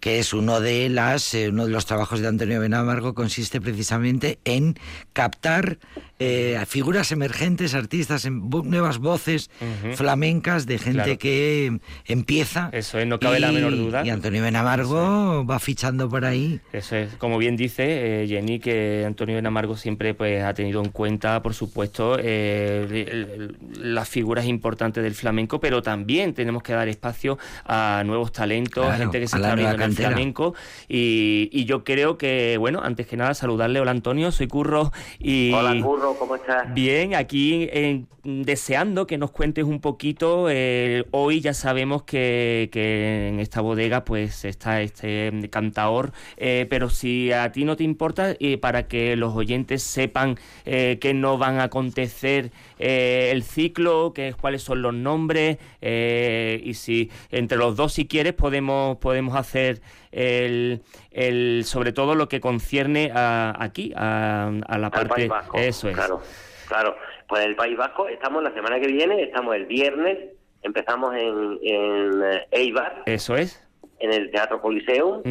Que 0.01 0.19
es 0.21 0.33
uno 0.33 0.61
de 0.61 0.89
las 0.89 1.35
eh, 1.35 1.49
uno 1.49 1.67
de 1.67 1.73
los 1.73 1.87
trabajos 1.87 2.21
de 2.21 2.29
Antonio 2.29 2.61
Benamargo 2.61 3.15
consiste 3.15 3.61
precisamente 3.61 4.39
en 4.45 4.79
captar 5.13 5.79
eh, 6.21 6.61
figuras 6.67 7.11
emergentes, 7.13 7.75
artistas, 7.75 8.25
en 8.25 8.49
nuevas 8.49 8.99
voces 8.99 9.51
flamencas 9.95 10.67
de 10.67 10.79
gente 10.79 10.99
Claro. 11.03 11.19
que 11.19 11.79
empieza. 12.07 12.71
Eso 12.73 12.99
es, 12.99 13.07
no 13.07 13.19
cabe 13.21 13.39
la 13.41 13.53
menor 13.53 13.77
duda. 13.77 14.05
Y 14.05 14.11
Antonio 14.11 14.43
Benamargo 14.43 15.45
va 15.47 15.59
fichando 15.61 16.09
por 16.09 16.25
ahí. 16.25 16.61
Eso 16.73 16.97
es, 16.97 17.15
como 17.15 17.39
bien 17.39 17.57
dice 17.57 18.23
eh, 18.23 18.27
Jenny, 18.29 18.59
que 18.59 19.05
Antonio 19.07 19.37
Benamargo 19.37 19.77
siempre 19.77 20.15
pues 20.15 20.43
ha 20.43 20.55
tenido 20.55 20.83
en 20.83 20.91
cuenta, 20.91 21.41
por 21.43 21.55
supuesto, 21.55 22.17
las 22.19 24.09
figuras 24.09 24.47
importantes 24.47 25.03
del 25.03 25.15
flamenco, 25.15 25.61
pero 25.61 25.83
también 25.83 26.35
tenemos 26.35 26.63
que 26.63 26.73
dar 26.73 26.89
espacio 26.89 27.39
a 27.65 28.03
nuevos 28.05 28.33
talentos, 28.33 28.85
a 28.85 28.89
Claro, 28.89 29.03
gente 29.05 29.21
que 29.21 29.29
se 29.29 29.37
a 29.37 29.39
está 29.39 29.53
abriendo 29.53 29.77
en 29.89 29.93
el 29.93 29.97
cantera. 29.97 30.09
flamenco. 30.11 30.55
Y, 30.89 31.49
y 31.53 31.65
yo 31.65 31.85
creo 31.85 32.19
que, 32.19 32.57
bueno, 32.59 32.81
antes 32.83 33.07
que 33.07 33.17
nada, 33.17 33.35
saludarle. 33.35 33.81
Hola 33.81 33.91
Antonio, 33.91 34.31
soy 34.33 34.47
Curro. 34.47 34.93
Y... 35.19 35.53
Hola, 35.53 35.81
Curro, 35.83 36.15
¿cómo 36.19 36.37
estás? 36.37 36.73
Bien, 36.75 37.15
aquí 37.15 37.69
eh, 37.73 38.05
deseando 38.25 39.07
que 39.07 39.19
nos 39.19 39.31
cuentes 39.31 39.65
un 39.65 39.81
poquito. 39.81 40.49
eh, 40.51 41.05
hoy 41.13 41.41
ya 41.41 41.55
sabemos 41.55 42.03
que, 42.03 42.69
que 42.73 43.29
en 43.29 43.41
esta 43.41 43.61
bodega 43.61 44.05
pues 44.05 44.45
está 44.45 44.83
este 44.83 45.49
cantaor, 45.51 46.13
eh, 46.37 46.67
pero 46.69 46.91
si 46.91 47.33
a 47.33 47.51
ti 47.53 47.65
no 47.65 47.77
te 47.77 47.85
importa, 47.85 48.35
eh, 48.39 48.59
para 48.59 48.87
que 48.87 49.17
los 49.17 49.35
oyentes 49.35 49.83
sepan 49.83 50.37
eh, 50.67 50.99
qué 51.01 51.15
no 51.15 51.39
van 51.39 51.59
a 51.59 51.65
acontecer 51.65 52.51
eh, 52.79 53.31
el 53.33 53.43
ciclo, 53.43 54.13
que, 54.15 54.35
cuáles 54.39 54.63
son 54.63 54.83
los 54.83 54.95
nombres, 54.95 55.59
eh, 55.81 56.61
y 56.65 56.75
si 56.75 57.11
entre 57.31 57.57
los 57.59 57.77
dos, 57.77 57.93
si 57.93 58.07
quieres, 58.07 58.35
podemos, 58.35 58.99
podemos 58.99 59.37
hacer 59.37 59.78
el, 60.13 60.81
el 61.11 61.63
sobre 61.65 61.93
todo 61.93 62.15
lo 62.15 62.29
que 62.29 62.41
concierne 62.41 63.11
a, 63.15 63.55
aquí, 63.59 63.93
a, 63.97 64.49
a 64.67 64.79
la 64.79 64.87
Al 64.87 64.91
parte... 64.93 65.09
País 65.09 65.29
Vasco. 65.29 65.59
Eso 65.59 65.89
es. 65.89 65.95
Claro, 65.95 66.21
claro. 66.69 66.97
Pues 67.29 67.45
el 67.45 67.57
País 67.57 67.77
Vasco 67.77 68.09
estamos 68.09 68.43
la 68.43 68.53
semana 68.55 68.81
que 68.81 68.87
viene, 68.87 69.23
estamos 69.23 69.55
el 69.55 69.67
viernes, 69.67 70.19
empezamos 70.63 71.15
en, 71.15 71.59
en 71.63 72.23
eh, 72.25 72.47
Eibar, 72.51 73.03
Eso 73.05 73.37
es. 73.37 73.63
en 74.01 74.13
el 74.13 74.31
Teatro 74.31 74.63
Coliseum, 74.63 75.23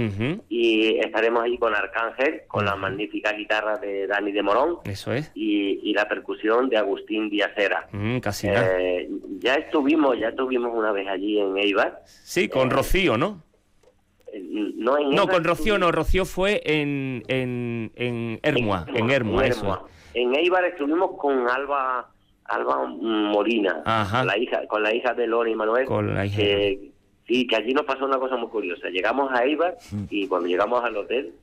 y 0.48 1.00
estaremos 1.00 1.42
ahí 1.44 1.58
con 1.58 1.74
Arcángel, 1.74 2.42
con 2.48 2.66
la 2.66 2.76
magnífica 2.76 3.32
guitarra 3.32 3.78
de 3.78 4.06
Dani 4.08 4.32
de 4.32 4.44
Morón 4.44 4.78
Eso 4.84 5.12
es. 5.14 5.32
y, 5.34 5.80
y 5.90 5.94
la 5.94 6.08
percusión 6.08 6.70
de 6.70 6.78
Agustín 6.78 7.30
Díazera. 7.30 7.88
Mm, 7.92 8.20
casi. 8.20 8.48
Eh, 8.48 9.10
ya 9.40 9.56
estuvimos, 9.56 10.20
ya 10.20 10.30
estuvimos 10.30 10.72
una 10.76 10.92
vez 10.92 11.08
allí 11.08 11.40
en 11.40 11.58
Eibar. 11.58 12.04
Sí, 12.06 12.48
con 12.48 12.68
eh, 12.68 12.74
Rocío, 12.74 13.18
¿no? 13.18 13.42
No, 14.44 14.98
en 14.98 15.10
No, 15.12 15.28
con 15.28 15.44
Rocío 15.44 15.78
no. 15.78 15.92
Rocío 15.92 16.26
fue 16.26 16.62
en, 16.66 17.24
en, 17.28 17.92
en 17.96 18.40
Hermua. 18.44 18.86
En 18.94 19.10
Hermua, 19.12 19.46
eso. 19.48 19.60
Hermua. 19.62 19.84
En 20.14 20.36
Eibar 20.36 20.64
estuvimos 20.66 21.12
con 21.18 21.48
Alba 21.50 22.10
Alba 22.46 22.86
Molina, 22.88 23.82
Ajá. 23.86 24.24
la 24.24 24.38
hija, 24.38 24.66
con 24.68 24.82
la 24.82 24.94
hija 24.96 25.14
de 25.14 25.28
Lori 25.28 25.52
y 25.52 25.56
Manuel. 25.56 25.86
Con 25.86 26.14
la 26.16 26.26
hija 26.26 26.38
que- 26.38 26.92
sí, 27.28 27.46
que 27.46 27.56
allí 27.58 27.74
nos 27.74 27.84
pasó 27.86 28.06
una 28.06 28.18
cosa 28.20 28.38
muy 28.38 28.48
curiosa. 28.50 28.88
Llegamos 28.90 29.30
a 29.34 29.44
Eibar 29.44 29.76
y 30.10 30.28
cuando 30.28 30.48
llegamos 30.48 30.82
al 30.84 30.96
hotel, 30.96 31.34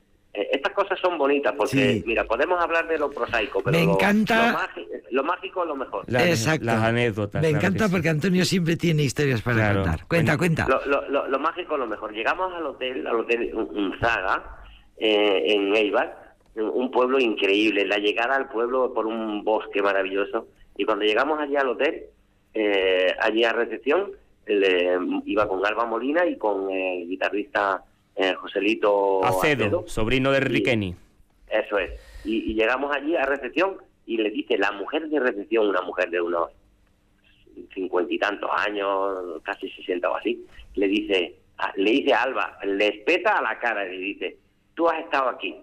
estas 0.51 0.73
cosas 0.73 0.99
son 0.99 1.17
bonitas 1.17 1.53
porque, 1.57 1.93
Sí. 1.93 2.03
mira, 2.05 2.23
podemos 2.25 2.59
hablar 2.61 2.87
de 2.87 2.97
lo 2.97 3.09
prosaico, 3.09 3.61
pero 3.63 3.77
Me 3.77 3.85
lo- 3.85 3.93
encanta- 3.93 4.51
Lo, 4.51 4.57
mági- 4.57 4.87
lo 5.11 5.23
mágico 5.23 5.61
es 5.63 5.67
lo 5.67 5.75
mejor. 5.75 6.03
La- 6.07 6.27
Exacto. 6.27 6.65
Las 6.65 6.81
anécdotas. 6.83 7.41
Me 7.41 7.49
claro 7.49 7.57
encanta 7.65 7.87
sí. 7.87 7.91
porque 7.93 8.09
Antonio 8.09 8.45
siempre 8.45 8.75
tiene 8.77 9.03
historias 9.03 9.41
para 9.41 9.55
Claro. 9.57 9.81
contar. 9.83 10.07
Cuenta, 10.07 10.37
Cuenta. 10.37 10.65
cuenta. 10.65 10.87
Lo, 10.87 11.01
lo, 11.01 11.09
lo- 11.09 11.27
lo 11.27 11.39
mágico 11.39 11.73
es 11.75 11.79
lo 11.79 11.87
mejor. 11.87 12.13
Llegamos 12.13 12.53
al 12.53 12.65
hotel, 12.65 13.05
al 13.07 13.15
hotel 13.19 13.51
Unzaga, 13.55 14.61
eh, 14.97 15.43
en 15.47 15.75
Eibar, 15.75 16.33
un 16.55 16.89
pueblo 16.91 17.19
increíble. 17.19 17.85
La 17.85 17.97
llegada 17.97 18.35
al 18.35 18.47
pueblo 18.49 18.93
por 18.93 19.05
un 19.05 19.43
bosque 19.43 19.81
maravilloso. 19.81 20.47
Y 20.77 20.85
cuando 20.85 21.05
llegamos 21.05 21.39
allí 21.39 21.55
al 21.55 21.69
hotel, 21.69 22.03
eh, 22.53 23.13
allí 23.21 23.43
a 23.43 23.53
recepción, 23.53 24.11
le- 24.45 24.97
iba 25.25 25.47
con 25.47 25.65
Alba 25.65 25.85
Molina 25.85 26.25
y 26.25 26.37
con 26.37 26.69
el 26.69 27.07
guitarrista 27.07 27.83
eh, 28.15 28.33
Joselito 28.35 29.23
Acedo, 29.25 29.83
sobrino 29.87 30.31
de 30.31 30.39
Riqueni. 30.39 30.95
Eso 31.49 31.77
es. 31.77 31.91
Y, 32.25 32.51
y 32.51 32.53
llegamos 32.55 32.95
allí 32.95 33.15
a 33.15 33.25
recepción 33.25 33.77
y 34.05 34.17
le 34.17 34.29
dice 34.31 34.57
la 34.57 34.71
mujer 34.71 35.07
de 35.09 35.19
recepción, 35.19 35.67
una 35.67 35.81
mujer 35.81 36.09
de 36.09 36.21
unos 36.21 36.49
cincuenta 37.73 38.13
y 38.13 38.19
tantos 38.19 38.49
años, 38.65 39.41
casi 39.43 39.69
sesenta 39.69 40.09
o 40.09 40.15
así, 40.17 40.45
le 40.75 40.87
dice, 40.87 41.35
a- 41.57 41.71
le 41.75 41.91
dice 41.91 42.13
a 42.13 42.23
Alba, 42.23 42.57
le 42.63 42.87
espeta 42.87 43.37
a 43.37 43.41
la 43.41 43.57
cara 43.59 43.85
y 43.87 43.91
le 43.91 43.97
dice, 43.97 44.37
tú 44.73 44.87
has 44.89 44.99
estado 44.99 45.29
aquí. 45.29 45.55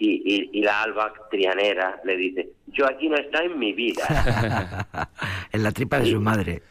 Y, 0.00 0.22
y, 0.24 0.50
y 0.60 0.62
la 0.62 0.82
Alba 0.82 1.12
trianera 1.30 2.00
le 2.04 2.16
dice, 2.16 2.48
yo 2.68 2.86
aquí 2.86 3.08
no 3.08 3.16
he 3.16 3.20
estado 3.22 3.44
en 3.46 3.58
mi 3.58 3.72
vida. 3.72 5.08
en 5.52 5.62
la 5.62 5.72
tripa 5.72 5.98
de 5.98 6.06
su 6.06 6.20
madre. 6.20 6.62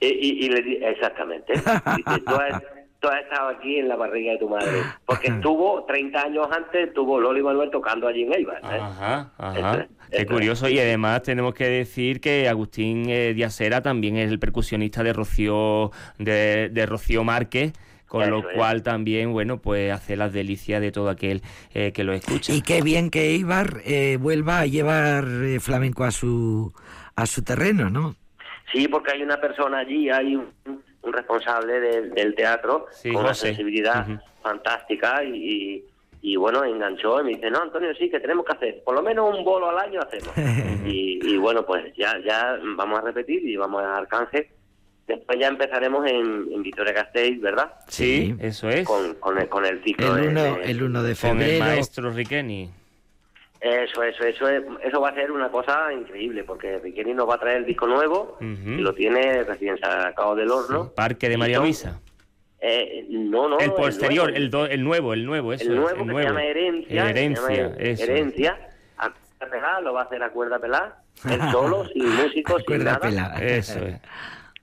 y, 0.00 0.06
y- 0.06 0.44
y 0.46 0.48
le 0.48 0.60
dice, 0.62 0.88
exactamente, 0.90 1.52
dice, 1.54 2.20
tú 2.26 2.34
has, 2.34 2.62
tú 3.04 3.10
has 3.10 3.22
estado 3.22 3.48
aquí 3.50 3.78
en 3.78 3.88
la 3.88 3.96
barriga 3.96 4.32
de 4.32 4.38
tu 4.38 4.48
madre. 4.48 4.82
Porque 5.04 5.28
estuvo 5.28 5.84
30 5.84 6.22
años 6.22 6.46
antes, 6.50 6.88
estuvo 6.88 7.20
Loli 7.20 7.42
Manuel 7.42 7.70
tocando 7.70 8.08
allí 8.08 8.22
en 8.22 8.32
Eibar. 8.32 8.56
¿eh? 8.56 8.78
Ajá, 8.80 9.32
ajá. 9.36 9.86
Qué 10.10 10.22
es. 10.22 10.26
curioso. 10.26 10.68
Y 10.68 10.78
además 10.78 11.22
tenemos 11.22 11.52
que 11.54 11.68
decir 11.68 12.20
que 12.20 12.48
Agustín 12.48 13.10
eh, 13.10 13.34
Díazera 13.34 13.82
también 13.82 14.16
es 14.16 14.30
el 14.30 14.38
percusionista 14.38 15.02
de 15.02 15.12
Rocío, 15.12 15.90
de, 16.18 16.70
de 16.70 16.86
Rocío 16.86 17.24
Márquez. 17.24 17.72
Con 18.06 18.30
lo 18.30 18.48
es. 18.48 18.54
cual 18.54 18.84
también, 18.84 19.32
bueno, 19.32 19.60
pues 19.60 19.90
hace 19.90 20.16
las 20.16 20.32
delicias 20.32 20.80
de 20.80 20.92
todo 20.92 21.08
aquel 21.08 21.42
eh, 21.72 21.90
que 21.90 22.04
lo 22.04 22.12
escucha. 22.12 22.52
Y 22.52 22.62
qué 22.62 22.80
bien 22.80 23.10
que 23.10 23.30
Eibar 23.30 23.80
eh, 23.84 24.18
vuelva 24.20 24.60
a 24.60 24.66
llevar 24.66 25.24
eh, 25.24 25.58
flamenco 25.58 26.04
a 26.04 26.12
su 26.12 26.72
a 27.16 27.26
su 27.26 27.42
terreno, 27.42 27.90
¿no? 27.90 28.14
Sí, 28.72 28.86
porque 28.86 29.12
hay 29.12 29.22
una 29.22 29.40
persona 29.40 29.78
allí, 29.78 30.10
hay 30.10 30.36
un, 30.36 30.46
un 31.04 31.12
responsable 31.12 31.80
del- 31.80 32.10
del 32.10 32.34
teatro 32.34 32.86
Sí, 32.92 33.12
con 33.12 33.24
una 33.24 33.34
sensibilidad 33.34 34.06
fantástica 34.42 35.22
y, 35.24 35.30
y, 35.36 35.84
y, 36.22 36.36
bueno, 36.36 36.64
enganchó 36.64 37.20
y 37.20 37.24
me 37.24 37.30
dice, 37.30 37.50
no, 37.50 37.62
Antonio, 37.62 37.94
sí, 37.94 38.08
que 38.10 38.20
tenemos 38.20 38.44
que 38.46 38.52
hacer, 38.52 38.82
por 38.84 38.94
lo 38.94 39.02
menos 39.02 39.36
un 39.36 39.44
bolo 39.44 39.68
al 39.68 39.78
año 39.78 40.00
hacemos. 40.00 40.32
y, 40.86 41.18
y 41.22 41.36
bueno, 41.36 41.64
pues 41.66 41.94
ya 41.96 42.18
ya 42.24 42.58
vamos 42.76 42.98
a 42.98 43.02
repetir 43.02 43.44
y 43.46 43.56
vamos 43.56 43.82
a 43.82 43.96
Arcángel. 43.98 44.46
Después 45.06 45.38
ya 45.38 45.48
empezaremos 45.48 46.06
en, 46.10 46.46
en 46.50 46.62
Vitoria 46.62 46.94
Gasteiz, 46.94 47.38
¿verdad? 47.40 47.72
Sí, 47.88 48.34
Sí. 48.34 48.36
eso 48.40 48.70
es. 48.70 48.86
Con, 48.86 49.14
con, 49.16 49.38
el, 49.38 49.48
con 49.50 49.66
el 49.66 49.82
ciclo 49.84 50.16
El 50.16 50.22
de- 50.22 50.28
1 50.28 50.42
de- 50.42 50.70
el 50.70 50.82
uno 50.82 51.02
de 51.02 51.14
Con 51.14 51.30
el 51.30 51.36
febrero. 51.50 51.64
maestro 51.66 52.10
Riqueni. 52.10 52.70
Eso, 53.64 54.02
eso, 54.02 54.24
eso, 54.24 54.46
es- 54.48 54.62
eso 54.82 55.00
va 55.00 55.08
a 55.08 55.14
ser 55.14 55.32
una 55.32 55.48
cosa 55.48 55.90
increíble 55.90 56.44
porque 56.44 56.78
Riqueni 56.80 57.14
nos 57.14 57.26
va 57.26 57.36
a 57.36 57.38
traer 57.38 57.56
el 57.58 57.64
disco 57.64 57.86
nuevo 57.86 58.36
Ujú. 58.38 58.70
y 58.70 58.76
lo 58.82 58.92
tiene 58.92 59.42
recién 59.42 59.78
sacado 59.78 60.34
del 60.36 60.50
horno. 60.50 60.92
Parque 60.94 61.30
de 61.30 61.38
María 61.38 61.60
Luisa. 61.60 61.98
Eh, 62.60 63.06
no, 63.08 63.48
no. 63.48 63.58
el 63.58 63.72
posterior, 63.72 64.24
nuevo. 64.30 64.36
el, 64.36 64.50
do- 64.50 64.66
el 64.66 64.84
nuevo, 64.84 65.12
el 65.14 65.24
nuevo, 65.24 65.52
eso 65.54 65.64
el 65.64 65.70
es, 65.70 65.74
nuevo 65.76 65.88
el 66.02 66.08
que 66.08 66.14
se 66.14 66.22
llama 66.24 66.44
Herencia. 66.44 67.08
Herencia, 67.10 67.46
se 67.46 67.56
llama 67.56 67.74
eso. 67.78 68.02
Herencia. 68.04 68.68
A 68.98 69.10
cuerda 69.38 69.50
pelada, 69.50 69.80
lo 69.80 69.92
va 69.94 70.00
a 70.00 70.04
hacer 70.04 70.22
a 70.22 70.30
cuerda 70.30 70.58
pelada. 70.58 71.02
Él 71.30 71.40
solo, 71.50 71.86
sin 71.92 72.06
músicos, 72.16 72.56
sin 72.56 72.64
Cuerda 72.66 72.84
nada. 72.84 73.00
pelada. 73.00 73.38
Eso 73.42 73.78
es. 73.86 73.96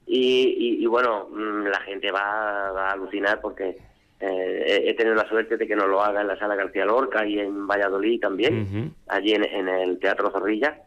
Y, 0.06 0.78
y, 0.80 0.84
y 0.84 0.86
bueno, 0.86 1.28
mm, 1.32 1.66
la 1.68 1.80
gente 1.82 2.12
va, 2.12 2.72
va 2.72 2.90
a 2.90 2.92
alucinar 2.94 3.40
porque 3.42 3.78
Eh, 4.22 4.84
he 4.86 4.94
tenido 4.94 5.16
la 5.16 5.28
suerte 5.28 5.58
de 5.58 5.68
que 5.68 5.76
nos 5.76 5.88
lo 5.88 6.04
haga 6.04 6.22
en 6.22 6.28
la 6.28 6.38
Sala 6.38 6.56
García 6.56 6.86
Lorca 6.86 7.26
y 7.26 7.40
en 7.40 7.66
Valladolid 7.66 8.20
también, 8.20 8.94
allí 9.08 9.34
en, 9.34 9.68
el 9.68 10.00
Teatro 10.00 10.30
Zorrilla. 10.32 10.80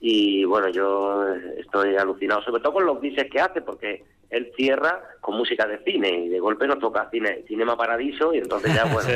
Y 0.00 0.44
bueno, 0.44 0.68
yo 0.68 1.24
estoy 1.58 1.94
alucinado, 1.94 2.42
sobre 2.42 2.60
todo 2.60 2.72
con 2.72 2.86
los 2.86 3.00
dices 3.00 3.30
que 3.30 3.40
hace, 3.40 3.60
porque 3.60 4.02
él 4.30 4.50
cierra 4.56 5.00
con 5.20 5.36
música 5.36 5.64
de 5.66 5.78
cine 5.84 6.08
y 6.24 6.28
de 6.28 6.40
golpe 6.40 6.66
nos 6.66 6.80
toca 6.80 7.08
cine, 7.10 7.44
Cinema 7.46 7.76
Paradiso 7.76 8.34
y 8.34 8.38
entonces 8.38 8.74
ya, 8.74 8.84
bueno, 8.92 9.10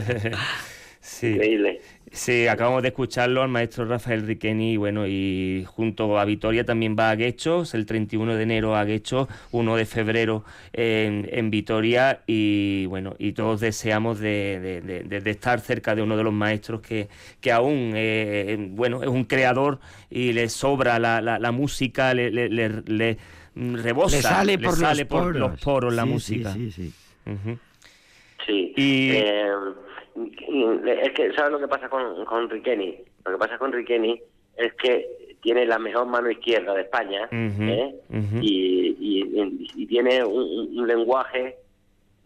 Sí. 1.07 1.35
Increíble. 1.35 1.81
Sí, 2.17 2.49
acabamos 2.49 2.81
de 2.81 2.89
escucharlo 2.89 3.43
al 3.43 3.51
maestro 3.51 3.85
Rafael 3.85 4.27
Riqueni 4.27 4.73
y 4.73 4.77
bueno, 4.79 5.07
y 5.07 5.67
junto 5.67 6.19
a 6.19 6.25
Vitoria 6.25 6.65
también 6.65 6.97
va 6.99 7.11
a 7.11 7.15
Guechos, 7.15 7.75
el 7.75 7.85
31 7.85 8.37
de 8.37 8.43
enero 8.43 8.75
a 8.75 8.85
Guechos, 8.85 9.29
1 9.53 9.77
de 9.77 9.85
febrero 9.85 10.43
en, 10.73 11.29
en 11.31 11.51
Vitoria 11.51 12.23
y 12.27 12.87
bueno, 12.87 13.15
y 13.19 13.33
todos 13.33 13.61
deseamos 13.61 14.19
de, 14.19 14.81
de, 15.07 15.31
estar 15.31 15.61
cerca 15.61 15.95
de 15.95 16.01
uno 16.01 16.17
de 16.17 16.25
los 16.25 16.33
maestros 16.33 16.81
que, 16.81 17.11
que 17.43 17.53
aún, 17.53 17.93
eh, 17.95 18.57
bueno, 18.71 19.03
es 19.03 19.11
un 19.11 19.25
creador 19.25 19.79
y 20.09 20.33
le 20.33 20.49
sobra 20.49 20.99
la, 20.99 21.21
la, 21.21 21.53
música, 21.53 22.15
le, 22.15 22.31
le, 22.31 22.49
le, 22.49 23.19
rebosa, 23.55 24.17
le 24.17 24.23
sale 24.23 24.59
por, 25.05 25.37
los, 25.37 25.61
poros. 25.61 25.93
la 25.93 26.07
música. 26.07 26.55
Sí, 26.55 26.71
sí, 26.71 26.93
sí. 27.27 27.59
sí. 28.47 28.73
Y... 28.75 29.11
Eh, 29.11 29.51
es 30.17 31.13
que, 31.13 31.33
¿sabes 31.35 31.53
lo 31.53 31.59
que 31.59 31.69
pasa 31.69 31.89
con, 31.89 32.25
con 32.25 32.49
Riqueni? 32.49 32.97
Lo 33.25 33.33
que 33.33 33.39
pasa 33.39 33.59
con 33.59 33.73
Riqueni 33.73 34.21
es 34.57 34.73
que 34.75 35.37
tiene 35.43 35.67
la 35.67 35.79
mejor 35.79 36.07
mano 36.07 36.31
izquierda 36.31 36.75
de 36.75 36.83
España 36.83 37.29
¿eh? 37.31 37.95
y, 38.41 39.87
tiene 39.87 40.25
un, 40.25 40.87
lenguaje, 40.87 41.57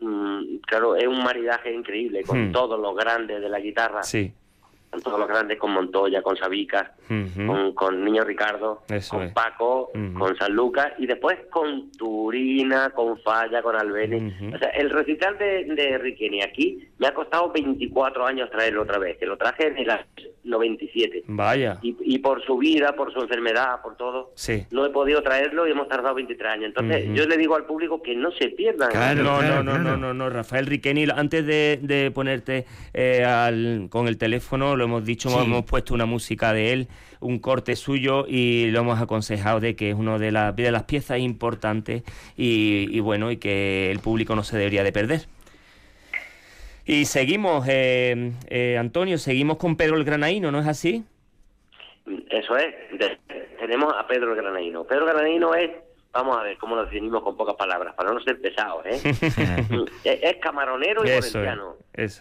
mm, 0.00 0.56
claro, 0.66 0.96
es 0.96 1.06
un 1.06 1.22
maridaje 1.22 1.72
increíble 1.72 2.22
con 2.24 2.48
hmm. 2.48 2.52
todos 2.52 2.80
los 2.80 2.96
grandes 2.96 3.40
de 3.40 3.48
la 3.48 3.60
guitarra. 3.60 4.02
Sí 4.02 4.32
con 4.90 5.02
todos 5.02 5.20
los 5.20 5.28
grandes, 5.28 5.58
con 5.58 5.72
Montoya, 5.72 6.20
con 6.22 6.36
Sabicas, 6.36 6.90
con, 7.74 8.04
Niño 8.04 8.24
Ricardo, 8.24 8.82
con 9.08 9.32
Paco, 9.32 9.90
con 10.18 10.36
San 10.36 10.52
Lucas 10.52 10.92
y 10.98 11.06
después 11.06 11.38
con 11.50 11.92
Turina, 11.92 12.90
con 12.90 13.18
Falla, 13.20 13.62
con 13.62 13.76
Albeni. 13.76 14.52
O 14.52 14.58
sea, 14.58 14.68
el 14.70 14.90
recital 14.90 15.38
de, 15.38 15.64
de 15.64 15.98
Riqueni 15.98 16.42
aquí 16.42 16.88
me 16.98 17.06
ha 17.06 17.14
costado 17.14 17.50
24 17.52 18.26
años 18.26 18.50
traerlo 18.50 18.82
otra 18.82 18.98
vez, 18.98 19.16
que 19.18 19.26
lo 19.26 19.36
traje 19.36 19.68
en 19.68 19.78
el 19.78 19.90
97. 20.44 21.24
Vaya. 21.28 21.78
Y, 21.82 22.18
por 22.18 22.44
su 22.44 22.58
vida, 22.58 22.94
por 22.94 23.12
su 23.12 23.20
enfermedad, 23.20 23.80
por 23.82 23.96
todo, 23.96 24.32
no 24.70 24.86
he 24.86 24.90
podido 24.90 25.22
traerlo 25.22 25.66
y 25.66 25.70
hemos 25.70 25.88
tardado 25.88 26.14
23 26.16 26.52
años. 26.52 26.64
Entonces, 26.66 27.08
yo 27.14 27.26
le 27.26 27.36
digo 27.36 27.56
al 27.56 27.64
público 27.64 28.02
que 28.02 28.14
no 28.14 28.30
se 28.32 28.48
pierdan. 28.48 28.90
no, 29.22 29.40
no, 29.42 29.62
no, 29.62 29.78
no, 29.78 29.96
no, 29.96 30.14
no, 30.14 30.30
Rafael 30.30 30.66
Riqueni, 30.66 31.06
antes 31.14 31.46
de, 31.46 32.10
ponerte 32.14 32.66
eh, 32.92 33.86
con 33.88 34.08
el 34.08 34.18
teléfono, 34.18 34.76
lo 34.80 34.86
hemos 34.86 35.04
dicho, 35.04 35.28
hemos 35.40 35.64
puesto 35.64 35.94
una 35.94 36.06
música 36.06 36.52
de 36.52 36.72
él, 36.72 36.88
un 37.20 37.38
corte 37.38 37.76
suyo 37.76 38.24
y 38.26 38.70
lo 38.70 38.80
hemos 38.80 39.00
aconsejado 39.00 39.60
de 39.60 39.76
que 39.76 39.90
es 39.90 39.94
una 39.94 40.18
de, 40.18 40.32
las 40.32 40.56
de 40.56 40.72
las 40.72 40.82
piezas 40.82 41.20
importantes 41.20 42.02
y, 42.36 42.98
bueno, 43.00 43.30
y 43.30 43.36
que 43.36 43.90
el 43.92 44.00
público 44.00 44.34
no 44.34 44.42
se 44.42 44.58
debería 44.58 44.82
de 44.82 44.92
perder. 44.92 45.20
Y 46.84 47.04
seguimos, 47.04 47.66
eh, 47.68 48.32
eh, 48.48 48.76
Antonio, 48.76 49.18
seguimos 49.18 49.58
con 49.58 49.76
Pedro 49.76 49.96
el 49.96 50.04
Granaíno, 50.04 50.50
¿no 50.50 50.58
es 50.58 50.66
así? 50.66 51.04
Eso 52.28 52.56
es, 52.56 52.74
tenemos 53.60 53.94
a 53.96 54.06
Pedro 54.08 54.32
el 54.32 54.36
Granaíno. 54.36 54.84
Pedro 54.84 55.06
el 55.06 55.12
Granaíno 55.12 55.54
es 55.54 55.70
vamos 56.12 56.36
a 56.36 56.42
ver 56.42 56.58
cómo 56.58 56.74
lo 56.74 56.84
definimos 56.84 57.22
con 57.22 57.36
pocas 57.36 57.54
palabras, 57.54 57.94
para 57.94 58.12
no 58.12 58.20
ser 58.20 58.40
pesados, 58.40 58.84
¿eh? 58.86 59.00
es, 60.04 60.36
camaronero 60.36 61.04
y 61.04 61.10
morentiano. 61.10 61.76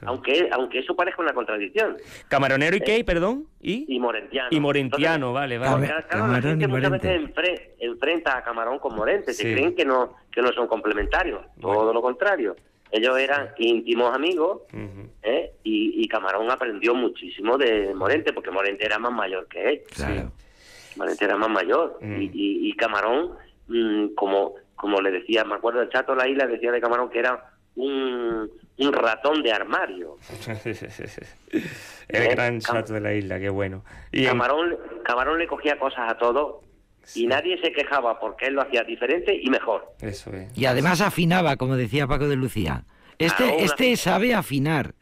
Aunque, 0.05 0.49
aunque 0.51 0.79
eso 0.79 0.95
parezca 0.95 1.21
una 1.21 1.33
contradicción. 1.33 1.97
¿Camaronero 2.27 2.75
y 2.75 2.81
qué, 2.81 2.97
eh, 2.97 3.03
perdón? 3.03 3.47
¿Y? 3.61 3.85
Y 3.95 3.99
morentiano. 3.99 4.49
Y 4.51 4.59
morentiano, 4.59 5.33
vale, 5.33 5.57
vale. 5.57 5.87
la 5.87 6.41
gente 6.41 6.67
muchas 6.67 6.91
veces 6.91 7.21
enfrenta 7.79 8.37
a 8.37 8.43
camarón 8.43 8.79
con 8.79 8.95
morente, 8.95 9.33
se 9.33 9.53
creen 9.53 9.75
que 9.75 9.85
no, 9.85 10.15
que 10.31 10.41
no 10.41 10.51
son 10.51 10.67
complementarios, 10.67 11.41
todo 11.59 11.93
lo 11.93 12.01
contrario. 12.01 12.55
Ellos 12.91 13.19
eran 13.19 13.51
íntimos 13.57 14.15
amigos 14.15 14.61
¿eh? 15.21 15.51
y, 15.63 16.07
Camarón 16.07 16.49
aprendió 16.49 16.95
muchísimo 16.95 17.55
de 17.55 17.93
Morente, 17.93 18.33
porque 18.33 18.49
Morente 18.49 18.83
era 18.83 18.97
más 18.97 19.11
mayor 19.11 19.47
que 19.47 19.69
él. 19.69 19.81
Claro. 19.93 20.31
Morente 20.95 21.23
era 21.23 21.37
más 21.37 21.49
mayor. 21.51 21.99
Mm. 22.01 22.19
y, 22.19 22.29
y 22.33 22.73
Camarón 22.73 23.33
Mm, 23.69 24.15
como, 24.15 24.55
como 24.75 24.99
le 24.99 25.11
decía, 25.11 25.43
me 25.43 25.55
acuerdo 25.55 25.81
el 25.81 25.89
Chato 25.89 26.15
La 26.15 26.27
Isla 26.27 26.47
decía 26.47 26.71
de 26.71 26.81
Camarón 26.81 27.09
que 27.09 27.19
era 27.19 27.51
un, 27.75 28.49
un 28.77 28.93
ratón 28.93 29.41
de 29.43 29.51
armario. 29.51 30.17
el 32.09 32.23
¿Eh? 32.23 32.29
gran 32.31 32.59
Chato 32.59 32.93
de 32.93 33.01
la 33.01 33.13
Isla, 33.13 33.39
qué 33.39 33.49
bueno. 33.49 33.83
Y 34.11 34.25
Camarón, 34.25 34.75
Camarón 35.03 35.37
le 35.37 35.47
cogía 35.47 35.77
cosas 35.77 36.11
a 36.11 36.17
todo 36.17 36.61
y 37.15 37.27
nadie 37.27 37.59
se 37.61 37.71
quejaba 37.71 38.19
porque 38.19 38.47
él 38.47 38.55
lo 38.55 38.61
hacía 38.61 38.83
diferente 38.83 39.39
y 39.39 39.49
mejor. 39.49 39.93
Eso 40.01 40.31
es. 40.33 40.55
Y 40.57 40.65
además 40.65 41.01
afinaba, 41.01 41.55
como 41.55 41.77
decía 41.77 42.07
Paco 42.07 42.27
de 42.27 42.35
Lucía. 42.35 42.83
Este, 43.17 43.63
este 43.63 43.95
sabe 43.97 44.33
afinar 44.33 44.93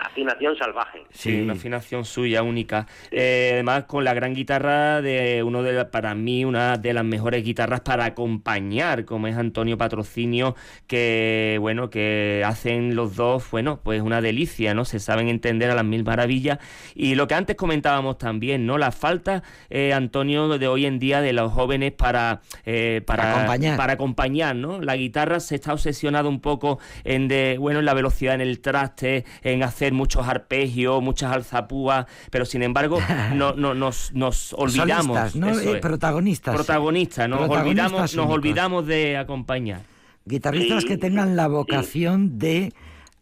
afinación 0.00 0.56
salvaje. 0.56 1.04
Sí, 1.10 1.42
una 1.42 1.54
afinación 1.54 2.04
suya 2.04 2.42
única. 2.42 2.86
Eh, 3.10 3.50
además, 3.54 3.84
con 3.84 4.04
la 4.04 4.14
gran 4.14 4.34
guitarra 4.34 5.02
de 5.02 5.42
uno 5.42 5.62
de 5.62 5.80
para 5.86 6.14
mí 6.14 6.44
una 6.44 6.76
de 6.76 6.92
las 6.92 7.04
mejores 7.04 7.44
guitarras 7.44 7.80
para 7.80 8.04
acompañar, 8.04 9.04
como 9.04 9.26
es 9.26 9.36
Antonio 9.36 9.78
Patrocinio, 9.78 10.56
que 10.86 11.58
bueno, 11.60 11.90
que 11.90 12.42
hacen 12.44 12.94
los 12.94 13.16
dos, 13.16 13.50
bueno, 13.50 13.80
pues 13.82 14.02
una 14.02 14.20
delicia, 14.20 14.74
¿no? 14.74 14.84
Se 14.84 14.98
saben 14.98 15.28
entender 15.28 15.70
a 15.70 15.74
las 15.74 15.84
mil 15.84 16.04
maravillas. 16.04 16.58
Y 16.94 17.14
lo 17.14 17.26
que 17.28 17.34
antes 17.34 17.56
comentábamos 17.56 18.18
también, 18.18 18.66
¿no? 18.66 18.78
La 18.78 18.92
falta, 18.92 19.42
eh, 19.68 19.92
Antonio, 19.92 20.58
de 20.58 20.68
hoy 20.68 20.86
en 20.86 20.98
día 20.98 21.20
de 21.20 21.32
los 21.32 21.52
jóvenes 21.52 21.92
para, 21.92 22.40
eh, 22.64 23.02
para, 23.06 23.32
acompañar. 23.32 23.76
para 23.76 23.92
acompañar, 23.94 24.56
¿no? 24.56 24.80
La 24.80 24.96
guitarra 24.96 25.40
se 25.40 25.56
está 25.56 25.72
obsesionada 25.72 26.28
un 26.28 26.40
poco 26.40 26.78
en 27.04 27.28
de, 27.28 27.56
bueno, 27.58 27.80
en 27.80 27.84
la 27.84 27.94
velocidad 27.94 28.34
en 28.34 28.40
el 28.40 28.60
traste, 28.60 29.24
en 29.42 29.62
hacer 29.62 29.89
muchos 29.92 30.28
arpegios, 30.28 31.02
muchas 31.02 31.32
alzapúas, 31.32 32.06
pero 32.30 32.44
sin 32.44 32.62
embargo 32.62 32.98
no, 33.34 33.52
no, 33.52 33.74
nos, 33.74 34.12
nos 34.12 34.52
olvidamos. 34.54 35.36
¿no? 35.36 35.58
Eh, 35.58 35.80
protagonistas. 35.80 36.54
Protagonistas, 36.54 37.28
nos, 37.28 37.48
olvidamos, 37.48 38.14
nos 38.14 38.30
olvidamos 38.30 38.86
de 38.86 39.16
acompañar. 39.16 39.80
Guitarristas 40.24 40.84
que 40.84 40.96
tengan 40.96 41.36
la 41.36 41.48
vocación 41.48 42.38
de 42.38 42.72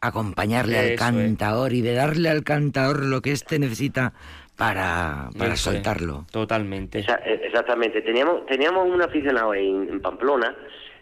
acompañarle 0.01 0.79
al 0.79 0.95
cantador 0.97 1.73
y 1.73 1.81
de 1.81 1.95
darle 1.95 2.29
al 2.29 2.45
cantador 2.45 3.05
lo 3.05 3.21
que 3.21 3.33
éste 3.33 3.59
necesita 3.59 4.13
para, 4.57 5.31
para 5.39 5.57
soltarlo. 5.57 6.27
Totalmente. 6.31 6.99
Exactamente. 6.99 8.03
Teníamos, 8.03 8.45
teníamos 8.47 8.87
un 8.89 9.01
aficionado 9.01 9.55
en, 9.55 10.01
Pamplona, 10.01 10.55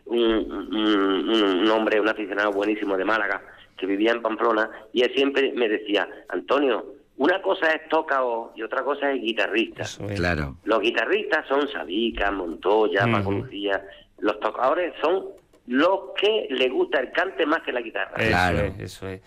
un, 0.04 0.20
un, 0.20 1.70
hombre, 1.70 2.00
un 2.00 2.08
aficionado 2.08 2.52
buenísimo 2.52 2.96
de 2.96 3.04
Málaga, 3.04 3.42
que 3.76 3.86
vivía 3.86 4.12
en 4.12 4.22
Pamplona, 4.22 4.70
y 4.92 5.02
él 5.02 5.12
siempre 5.14 5.52
me 5.52 5.68
decía, 5.68 6.08
Antonio, 6.28 6.96
una 7.18 7.40
cosa 7.40 7.72
es 7.72 7.88
tocao 7.88 8.52
y 8.54 8.62
otra 8.62 8.82
cosa 8.82 9.10
es 9.10 9.22
guitarrista. 9.22 9.84
Claro. 10.14 10.56
Los 10.64 10.80
guitarristas 10.80 11.46
son 11.48 11.66
Sabica, 11.68 12.30
Montoya, 12.30 13.06
Paco 13.10 13.32
Lucía. 13.32 13.82
Los 14.18 14.38
tocadores 14.40 14.92
son 15.00 15.24
los 15.66 16.12
que 16.20 16.46
le 16.50 16.68
gusta 16.68 17.00
el 17.00 17.10
cante 17.12 17.46
más 17.46 17.62
que 17.62 17.72
la 17.72 17.80
guitarra. 17.80 18.14
claro. 18.16 18.74
eso 18.78 19.08
es. 19.08 19.20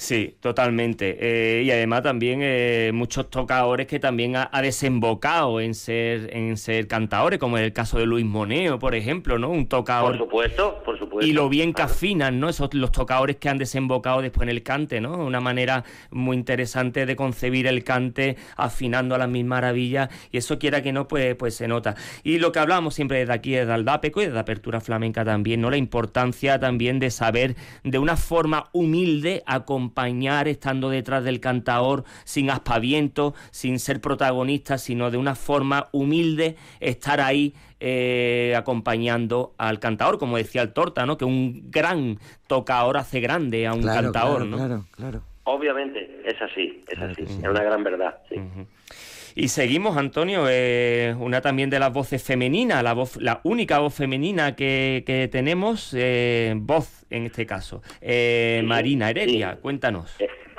Sí, 0.00 0.36
totalmente. 0.38 1.16
Eh, 1.20 1.64
y 1.64 1.72
además 1.72 2.04
también 2.04 2.38
eh, 2.40 2.92
muchos 2.94 3.30
tocadores 3.30 3.88
que 3.88 3.98
también 3.98 4.36
ha, 4.36 4.48
desembocado 4.62 5.60
en 5.60 5.74
ser 5.74 6.30
en 6.36 6.56
ser 6.56 6.86
cantadores, 6.86 7.40
como 7.40 7.58
es 7.58 7.64
el 7.64 7.72
caso 7.72 7.98
de 7.98 8.06
Luis 8.06 8.24
Moneo, 8.24 8.78
por 8.78 8.94
ejemplo, 8.94 9.40
¿no? 9.40 9.50
Un 9.50 9.66
tocador. 9.66 10.16
Por 10.16 10.26
supuesto, 10.26 10.80
por 10.84 10.96
supuesto. 11.00 11.26
Y 11.26 11.32
lo 11.32 11.48
bien 11.48 11.74
que 11.74 11.82
afinan, 11.82 12.38
¿no? 12.38 12.48
Esos 12.48 12.74
los 12.74 12.92
tocadores 12.92 13.36
que 13.36 13.48
han 13.48 13.58
desembocado 13.58 14.22
después 14.22 14.44
en 14.44 14.50
el 14.50 14.62
cante, 14.62 15.00
¿no? 15.00 15.18
Una 15.18 15.40
manera 15.40 15.82
muy 16.12 16.36
interesante 16.36 17.04
de 17.04 17.16
concebir 17.16 17.66
el 17.66 17.82
cante 17.82 18.36
afinando 18.56 19.16
a 19.16 19.18
las 19.18 19.28
mil 19.28 19.46
maravillas 19.46 20.10
y 20.30 20.38
eso 20.38 20.60
quiera 20.60 20.80
que 20.80 20.92
no, 20.92 21.08
pues, 21.08 21.34
pues 21.34 21.56
se 21.56 21.66
nota. 21.66 21.96
Y 22.22 22.38
lo 22.38 22.52
que 22.52 22.60
hablamos 22.60 22.94
siempre 22.94 23.18
desde 23.18 23.32
aquí, 23.32 23.50
desde 23.50 23.72
Aldapeco 23.72 24.22
y 24.22 24.26
de 24.26 24.38
Apertura 24.38 24.80
Flamenca 24.80 25.24
también, 25.24 25.60
¿no? 25.60 25.70
La 25.70 25.76
importancia 25.76 26.60
también 26.60 27.00
de 27.00 27.10
saber 27.10 27.56
de 27.82 27.98
una 27.98 28.16
forma 28.16 28.68
humilde 28.72 29.42
acompañar 29.44 29.87
acompañar 29.88 30.48
estando 30.48 30.90
detrás 30.90 31.24
del 31.24 31.40
cantador 31.40 32.04
sin 32.24 32.50
aspaviento, 32.50 33.34
sin 33.50 33.78
ser 33.78 34.00
protagonista, 34.00 34.76
sino 34.76 35.10
de 35.10 35.16
una 35.16 35.34
forma 35.34 35.88
humilde 35.92 36.56
estar 36.80 37.20
ahí 37.20 37.54
eh, 37.80 38.54
acompañando 38.56 39.54
al 39.56 39.78
cantador, 39.78 40.18
como 40.18 40.36
decía 40.36 40.62
el 40.62 40.72
Torta, 40.72 41.06
¿no? 41.06 41.16
Que 41.16 41.24
un 41.24 41.70
gran 41.70 42.18
tocador 42.46 42.98
hace 42.98 43.20
grande 43.20 43.66
a 43.66 43.72
un 43.72 43.82
cantador, 43.82 44.42
claro, 44.42 44.44
¿no? 44.44 44.56
Claro, 44.56 44.86
claro. 44.90 45.22
Obviamente, 45.50 46.20
es 46.26 46.42
así, 46.42 46.84
es 46.86 46.98
así, 46.98 47.22
es 47.22 47.38
una 47.38 47.62
gran 47.62 47.82
verdad. 47.82 48.18
Y 49.34 49.48
seguimos, 49.48 49.96
Antonio, 49.96 50.44
eh, 50.46 51.16
una 51.18 51.40
también 51.40 51.70
de 51.70 51.78
las 51.78 51.90
voces 51.90 52.22
femeninas, 52.22 52.82
la 52.82 52.92
voz, 52.92 53.16
la 53.16 53.40
única 53.44 53.78
voz 53.78 53.94
femenina 53.94 54.54
que, 54.54 55.28
tenemos, 55.32 55.94
eh, 55.96 56.52
voz 56.54 57.06
en 57.08 57.24
este 57.24 57.46
caso, 57.46 57.80
eh, 58.02 58.60
Marina 58.62 59.08
Heredia, 59.08 59.56
cuéntanos. 59.56 60.18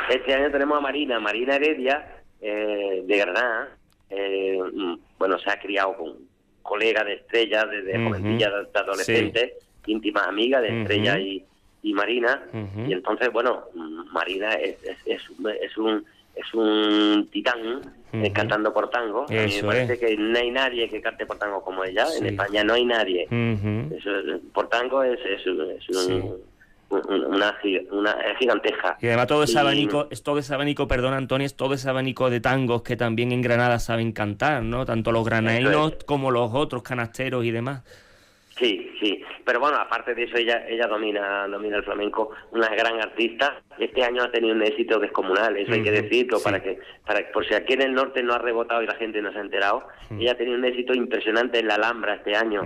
Este 0.09 0.33
año 0.33 0.49
tenemos 0.49 0.79
a 0.79 0.81
Marina, 0.81 1.19
Marina 1.19 1.57
Heredia, 1.57 2.23
de 2.41 3.15
Granada, 3.15 3.77
mm, 4.09 4.95
bueno, 5.19 5.37
se 5.37 5.51
ha 5.51 5.59
criado 5.59 5.95
con 5.97 6.17
colegas 6.63 7.05
de 7.05 7.13
Estrella 7.13 7.63
desde 7.65 7.95
uh 7.95 8.11
de 8.11 8.79
adolescente, 8.79 9.53
íntimas 9.85 10.25
amigas 10.25 10.63
de 10.63 10.81
Estrella 10.81 11.19
y, 11.19 11.45
y, 11.81 11.93
Marina, 11.93 12.43
y 12.87 12.93
entonces, 12.93 13.31
bueno, 13.31 13.63
Marina 14.11 14.53
es, 14.53 14.77
es, 15.05 15.23
es 15.61 15.77
un 15.77 16.05
es 16.39 16.53
un 16.53 17.27
titán 17.31 17.81
eh, 18.13 18.31
cantando 18.31 18.73
por 18.73 18.89
tango. 18.89 19.25
a 19.29 19.31
mí 19.31 19.55
me 19.55 19.63
parece 19.63 19.99
que 19.99 20.15
no 20.17 20.37
hay 20.37 20.51
nadie 20.51 20.89
que 20.89 21.01
cante 21.01 21.25
por 21.25 21.37
tango 21.37 21.61
como 21.61 21.83
ella. 21.83 22.07
En 22.17 22.25
España 22.27 22.63
no 22.63 22.73
hay 22.73 22.85
nadie. 22.85 23.27
por 24.53 24.69
tango 24.69 25.03
es, 25.03 25.19
es, 25.25 25.45
una, 25.47 26.35
una 26.89 27.55
giganteja. 28.39 28.97
Y 29.01 29.07
además 29.07 29.27
todo 29.27 29.43
ese 29.43 29.59
abanico, 29.59 30.07
es 30.09 30.23
todo 30.23 30.39
ese 30.39 30.53
abanico, 30.53 30.87
perdón 30.87 31.13
Antonio, 31.13 31.45
es 31.45 31.55
todo 31.55 31.73
ese 31.73 31.89
abanico 31.89 32.29
de 32.29 32.39
tangos 32.39 32.83
que 32.83 32.95
también 32.95 33.31
en 33.31 33.41
Granada 33.41 33.79
saben 33.79 34.11
cantar, 34.11 34.63
¿no? 34.63 34.85
Tanto 34.85 35.11
los 35.11 35.25
granaderos 35.25 35.97
como 36.05 36.31
los 36.31 36.51
otros 36.53 36.83
canasteros 36.83 37.43
y 37.45 37.51
demás. 37.51 37.83
Sí, 38.59 38.91
sí, 38.99 39.23
pero 39.45 39.61
bueno, 39.61 39.77
aparte 39.77 40.13
de 40.13 40.23
eso, 40.23 40.35
ella 40.35 40.65
ella 40.67 40.85
domina 40.85 41.47
domina 41.47 41.77
el 41.77 41.83
flamenco, 41.83 42.31
una 42.51 42.67
gran 42.69 42.99
artista. 42.99 43.61
Este 43.77 44.03
año 44.03 44.23
ha 44.23 44.31
tenido 44.31 44.53
un 44.53 44.61
éxito 44.61 44.99
descomunal, 44.99 45.55
eso 45.55 45.71
hay 45.71 45.81
que 45.81 45.91
decirlo, 45.91 46.39
para 46.43 46.61
que 46.61 46.77
para 47.05 47.31
por 47.31 47.47
si 47.47 47.53
aquí 47.53 47.73
en 47.73 47.83
el 47.83 47.93
norte 47.93 48.21
no 48.21 48.33
ha 48.33 48.37
rebotado 48.37 48.83
y 48.83 48.87
la 48.87 48.95
gente 48.95 49.21
no 49.21 49.31
se 49.31 49.37
ha 49.37 49.41
enterado, 49.41 49.83
ella 50.11 50.33
ha 50.33 50.35
tenido 50.35 50.57
un 50.57 50.65
éxito 50.65 50.93
impresionante 50.93 51.59
en 51.59 51.67
la 51.67 51.75
Alhambra 51.75 52.15
este 52.15 52.35
año. 52.35 52.61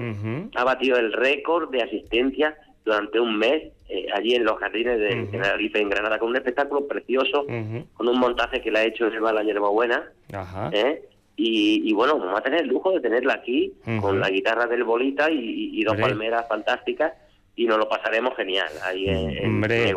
Ha 0.55 0.63
batido 0.63 0.97
el 0.97 1.13
récord 1.13 1.69
de 1.69 1.83
asistencia 1.83 2.57
durante 2.83 3.19
un 3.19 3.37
mes 3.37 3.71
eh, 3.87 4.07
allí 4.13 4.33
en 4.33 4.43
los 4.43 4.57
jardines 4.57 4.99
de 4.99 5.27
Tenerife, 5.27 5.79
en 5.79 5.89
Granada, 5.89 6.17
con 6.17 6.29
un 6.29 6.35
espectáculo 6.35 6.87
precioso, 6.87 7.45
con 7.45 8.07
un 8.07 8.19
montaje 8.19 8.61
que 8.61 8.71
le 8.71 8.79
ha 8.79 8.83
hecho 8.85 9.07
Eva 9.07 9.31
La 9.31 9.43
Hierbabuena. 9.43 10.11
Ajá. 10.33 10.69
¿eh? 10.73 11.03
Y, 11.35 11.91
bueno, 11.93 12.19
vamos 12.19 12.39
a 12.39 12.43
tener 12.43 12.61
el 12.61 12.67
lujo 12.67 12.91
de 12.91 12.99
tenerla 12.99 13.33
aquí 13.33 13.73
con 14.01 14.19
la 14.19 14.29
guitarra 14.29 14.67
del 14.67 14.83
Bolita 14.83 15.29
y, 15.31 15.83
dos 15.83 15.97
palmeras 15.97 16.47
fantásticas 16.47 17.13
y 17.55 17.65
nos 17.65 17.77
lo 17.77 17.87
pasaremos 17.87 18.35
genial 18.35 18.67
ahí 18.83 19.07
en, 19.07 19.45
Hombre, 19.45 19.93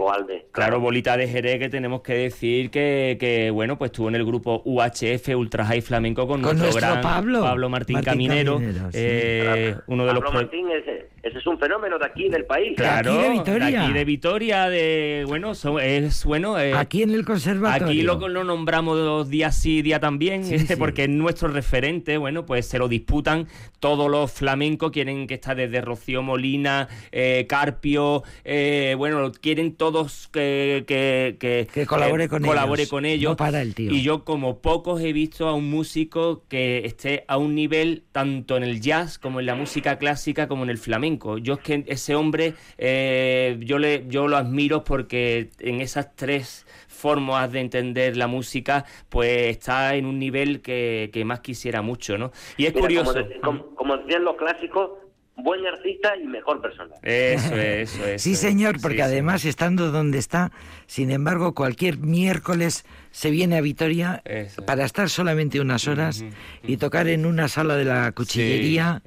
Claro. 0.53 0.79
Bolita 0.79 1.17
de 1.17 1.27
Jerez 1.27 1.59
que 1.59 1.69
tenemos 1.71 2.03
que 2.03 2.15
decir 2.15 2.71
que, 2.71 3.17
que, 3.19 3.51
bueno, 3.51 3.79
pues 3.79 3.93
estuvo 3.93 4.09
en 4.09 4.15
el 4.15 4.27
grupo 4.27 4.63
UHF 4.65 5.29
Ultra 5.35 5.65
High 5.65 5.81
Flamenco 5.81 6.27
con, 6.27 6.43
nuestro, 6.43 6.71
gran 6.73 7.01
Pablo, 7.01 7.41
Pablo 7.41 7.69
Martín, 7.71 8.03
Caminero, 8.03 8.61
eh, 8.93 9.75
uno 9.87 10.05
de 10.05 10.13
Pablo 10.13 10.27
los 10.27 10.35
Martín 10.35 10.71
ese, 10.71 11.09
ese, 11.27 11.39
es 11.39 11.47
un 11.47 11.59
fenómeno 11.59 11.99
de 11.99 12.07
aquí 12.07 12.29
del 12.29 12.45
país. 12.45 12.75
Claro, 12.77 13.15
de 13.15 13.19
aquí 13.19 13.29
de 13.29 13.31
Vitoria, 13.31 13.67
de, 13.67 13.79
aquí 13.79 13.93
de, 13.93 14.05
Vitoria, 14.05 14.69
de 14.69 15.25
bueno, 15.27 15.53
es 15.53 16.25
bueno. 16.25 16.59
Eh, 16.59 16.75
aquí 16.75 17.03
en 17.03 17.11
el 17.11 17.25
conservatorio. 17.25 17.87
Aquí 17.87 18.03
lo, 18.03 18.29
lo 18.29 18.45
nombramos 18.45 19.29
día 19.29 19.53
sí, 19.53 19.83
día 19.83 20.01
también, 20.01 20.43
porque 20.79 21.05
es 21.05 21.11
nuestro 21.11 21.49
referente, 21.49 22.17
bueno, 22.19 22.47
pues 22.47 22.67
se 22.67 22.79
lo 22.79 22.89
disputan 22.89 23.47
todos 23.81 24.11
los 24.11 24.33
flamencos, 24.33 24.91
quieren 24.91 25.27
que 25.27 25.35
está 25.35 25.55
desde 25.55 25.81
Rocío 25.81 26.23
Molina, 26.23 26.89
eh, 27.13 27.47
Carpio, 27.49 28.23
eh, 28.45 28.95
bueno, 28.97 29.33
quieren 29.33 29.75
todos 29.75 30.29
que, 30.33 30.85
que, 30.87 31.87
colabore, 31.87 32.29
con, 32.29 32.43
colabore 32.43 32.87
con 32.89 33.05
ellos. 33.05 33.37
para 33.37 33.63
el 33.63 33.75
tío. 33.75 33.91
Y 33.91 34.03
yo 34.03 34.25
como 34.25 34.61
pocos 34.61 35.01
he 35.01 35.13
visto 35.13 35.49
a 35.49 35.55
un 35.55 35.71
músico 35.71 36.45
que 36.49 36.85
esté 36.85 37.25
a 37.29 37.37
un 37.39 37.55
nivel 37.55 38.05
tanto 38.13 38.57
en 38.57 38.63
el 38.63 38.81
jazz 38.81 39.19
como 39.19 39.41
en 39.41 39.47
la 39.47 39.55
música 39.55 39.99
clásica 39.99 40.49
como 40.49 40.65
en 40.65 40.71
el 40.71 40.79
flamenco. 40.79 41.16
Yo 41.39 41.55
es 41.55 41.61
que 41.61 41.85
ese 41.87 42.15
hombre, 42.15 42.55
eh, 42.79 43.59
yo, 43.61 43.79
le, 43.79 44.05
yo 44.09 44.29
lo 44.29 44.37
admiro 44.37 44.85
porque 44.85 45.51
en 45.61 45.81
esas 45.81 46.15
tres 46.15 46.67
formas 46.89 47.53
de 47.53 47.61
entender 47.61 48.17
la 48.17 48.27
música, 48.27 48.85
pues 49.09 49.49
está 49.49 49.95
en 49.95 50.07
un 50.07 50.19
nivel 50.19 50.61
que, 50.61 51.23
más 51.27 51.41
quisiera 51.41 51.83
mucho, 51.83 52.19
¿no? 52.19 52.33
Y 52.57 52.67
es 52.67 52.73
curioso. 52.73 53.15
Como, 53.43 53.75
como 53.75 53.97
decían 53.99 54.25
los 54.25 54.37
clásicos, 54.37 54.91
buen 55.37 55.67
artista 55.67 56.17
y 56.17 56.27
mejor 56.27 56.61
persona. 56.61 56.95
Eso 57.03 57.55
es, 57.57 57.95
eso 57.95 58.07
es. 58.07 58.23
sí, 58.23 58.35
señor, 58.35 58.81
porque 58.81 59.03
además 59.03 59.45
estando 59.45 59.91
donde 59.91 60.19
está, 60.19 60.51
sin 60.87 61.11
embargo, 61.11 61.55
cualquier 61.55 61.99
miércoles 61.99 62.85
se 63.17 63.31
viene 63.31 63.57
a 63.57 63.63
Vitoria 63.63 64.23
para 64.67 64.85
estar 64.85 65.09
solamente 65.09 65.59
unas 65.59 65.89
horas 65.89 66.23
y 66.63 66.77
tocar 66.77 67.09
en 67.09 67.25
una 67.25 67.49
sala 67.49 67.75
de 67.75 67.87
la 67.87 68.13
cuchillería. 68.13 69.01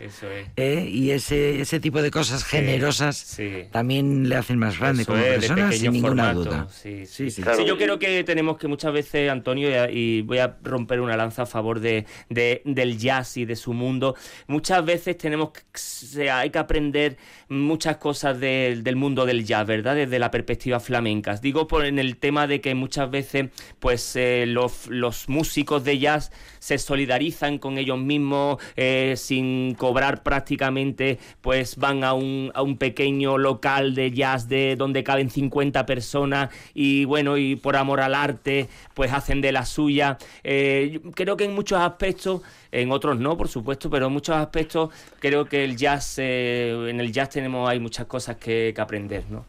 ¿eh? 0.56 0.90
y 0.92 1.12
ese, 1.12 1.62
ese 1.62 1.80
tipo 1.80 2.02
de 2.02 2.10
cosas 2.10 2.44
generosas 2.44 3.40
también 3.72 4.28
le 4.28 4.36
hacen 4.36 4.58
más 4.58 4.80
grande 4.80 5.06
como 5.06 5.22
persona, 5.22 5.72
sin 5.72 5.92
ninguna 5.92 6.34
duda. 6.34 6.68
Sí, 6.72 7.06
sí, 7.06 7.30
yo 7.68 7.78
creo 7.78 8.00
que 8.00 8.24
tenemos 8.24 8.58
que 8.58 8.68
muchas 8.68 8.92
veces, 8.94 9.30
Antonio, 9.30 9.70
y 9.92 10.24
voy 10.24 10.40
a 10.40 10.58
romper 10.64 11.02
una 11.02 11.16
lanza 11.16 11.44
a 11.44 11.46
favor 11.46 11.80
de, 11.80 12.08
del 12.30 12.98
jazz 12.98 13.38
y 13.38 13.46
de 13.46 13.56
su 13.56 13.74
mundo, 13.74 14.16
muchas 14.48 14.84
veces 14.84 15.20
tenemos 15.20 15.52
que, 15.52 16.32
hay 16.32 16.50
que 16.50 16.58
aprender 16.58 17.18
muchas 17.48 17.98
cosas 17.98 18.40
del 18.40 18.96
mundo 18.96 19.28
del 19.28 19.46
jazz, 19.46 19.68
¿verdad? 19.68 19.94
Desde 19.94 20.18
la 20.18 20.32
perspectiva 20.32 20.80
flamenca. 20.80 21.36
Digo 21.36 21.68
por 21.68 21.86
en 21.86 22.00
el 22.00 22.18
tema 22.18 22.48
de 22.48 22.60
que 22.60 22.74
muchas 22.74 23.12
veces, 23.12 23.50
pues 23.78 23.99
pues, 24.00 24.16
eh, 24.16 24.46
los, 24.48 25.28
músicos 25.28 25.84
de 25.84 26.00
jazz 26.00 26.32
se 26.60 26.78
solidarizan 26.78 27.58
con 27.58 27.78
ellos 27.78 28.00
mismos 28.00 28.58
eh, 28.78 29.16
sin 29.18 29.76
cobrar 29.76 30.24
prácticamente, 30.24 31.20
pues 31.42 31.76
van 31.76 32.06
a 32.06 32.14
un, 32.14 32.50
a 32.54 32.62
un 32.62 32.78
pequeño 32.78 33.38
local 33.38 33.96
de 33.96 34.12
jazz 34.12 34.48
de 34.48 34.78
donde 34.78 35.04
caben 35.04 35.30
50 35.30 35.86
personas 35.86 36.50
y 36.74 37.04
bueno, 37.04 37.36
y 37.36 37.58
por 37.58 37.76
amor 37.76 38.00
al 38.00 38.16
arte, 38.16 38.70
pues 38.94 39.12
hacen 39.12 39.42
de 39.42 39.52
la 39.52 39.66
suya. 39.66 40.18
Eh, 40.46 41.02
creo 41.14 41.36
que 41.36 41.44
en 41.44 41.54
muchos 41.54 41.82
aspectos, 41.82 42.42
en 42.72 42.94
otros 42.94 43.20
no, 43.20 43.36
por 43.36 43.50
supuesto, 43.50 43.90
pero 43.90 44.08
en 44.08 44.14
muchos 44.14 44.38
aspectos 44.38 44.92
creo 45.20 45.44
que 45.44 45.66
el 45.66 45.76
jazz, 45.76 46.20
en 46.20 47.02
el 47.02 47.12
jazz 47.12 47.32
tenemos, 47.32 47.70
hay 47.70 47.82
muchas 47.82 48.06
cosas 48.06 48.38
que, 48.38 48.72
que 48.74 48.80
aprender, 48.80 49.26
¿no? 49.30 49.44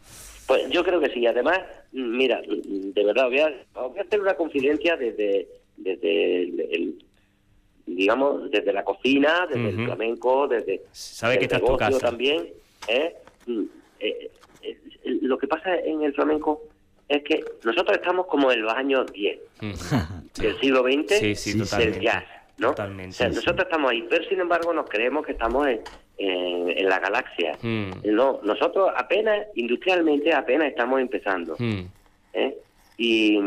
Pues 0.51 0.69
yo 0.69 0.83
creo 0.83 0.99
que 0.99 1.09
sí. 1.13 1.25
Además, 1.25 1.59
mira, 1.93 2.41
de 2.43 3.03
verdad, 3.05 3.29
voy 3.29 3.39
a, 3.39 3.53
hacer 4.01 4.19
una 4.19 4.35
confidencia 4.35 4.97
desde, 4.97 5.47
desde 5.77 6.41
el, 6.43 7.05
digamos, 7.85 8.51
desde 8.51 8.73
la 8.73 8.83
cocina, 8.83 9.47
desde 9.47 9.69
el 9.69 9.85
flamenco, 9.85 10.49
desde 10.49 10.81
¿Sabe 10.91 11.35
el 11.35 11.49
negocio 11.49 11.99
también. 11.99 12.49
¿eh? 12.89 13.15
Mm, 13.45 13.63
eh, 14.01 14.31
eh, 14.63 14.77
lo 15.21 15.37
que 15.37 15.47
pasa 15.47 15.73
en 15.73 16.01
el 16.01 16.13
flamenco 16.13 16.63
es 17.07 17.23
que 17.23 17.45
nosotros 17.63 17.95
estamos 17.95 18.25
como 18.25 18.51
en 18.51 18.61
los 18.61 18.73
años 18.73 19.09
10 19.13 19.39
del 20.35 20.59
siglo 20.59 20.83
XX 20.83 21.77
del 21.77 22.01
jazz, 22.01 22.25
¿no? 22.61 22.75
nosotros 22.77 23.59
estamos 23.59 23.91
ahí, 23.91 24.05
pero 24.09 24.23
sin 24.25 24.39
embargo 24.39 24.71
nos 24.71 24.87
creemos 24.87 25.25
que 25.25 25.31
estamos 25.31 25.67
en, 25.67 25.81
en, 26.17 26.87
la 26.87 26.99
galaxia. 26.99 27.57
Hmm. 27.61 27.91
No, 28.03 28.39
nosotros 28.43 28.91
apenas, 28.95 29.47
industrialmente, 29.55 30.31
apenas 30.31 30.67
estamos 30.67 31.01
empezando. 31.01 31.55
Hmm. 31.57 31.81
¿eh? 32.33 32.55
Y, 32.97 33.39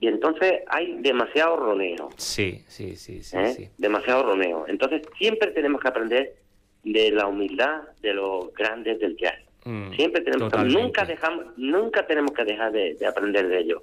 y, 0.00 0.06
entonces 0.08 0.62
hay 0.68 0.96
demasiado 1.00 1.56
roneo. 1.56 2.08
Sí, 2.16 2.64
sí, 2.66 2.96
sí, 2.96 3.20
¿Eh? 3.34 3.52
sí, 3.54 3.68
Demasiado 3.76 4.22
roneo. 4.22 4.64
Entonces 4.68 5.02
siempre 5.18 5.50
tenemos 5.50 5.82
que 5.82 5.88
aprender 5.88 6.34
de 6.82 7.10
la 7.10 7.26
humildad 7.26 7.82
de 8.00 8.14
los 8.14 8.54
grandes 8.54 8.98
del 9.00 9.16
jazz. 9.18 9.38
Hmm. 9.64 9.92
Siempre 9.92 10.22
tenemos 10.22 10.50
que, 10.50 10.58
nunca 10.60 11.04
dejamos, 11.04 11.44
nunca 11.58 12.06
tenemos 12.06 12.32
que 12.32 12.44
dejar 12.44 12.72
de, 12.72 12.96
aprender 13.06 13.48
de 13.48 13.58
ellos. 13.58 13.82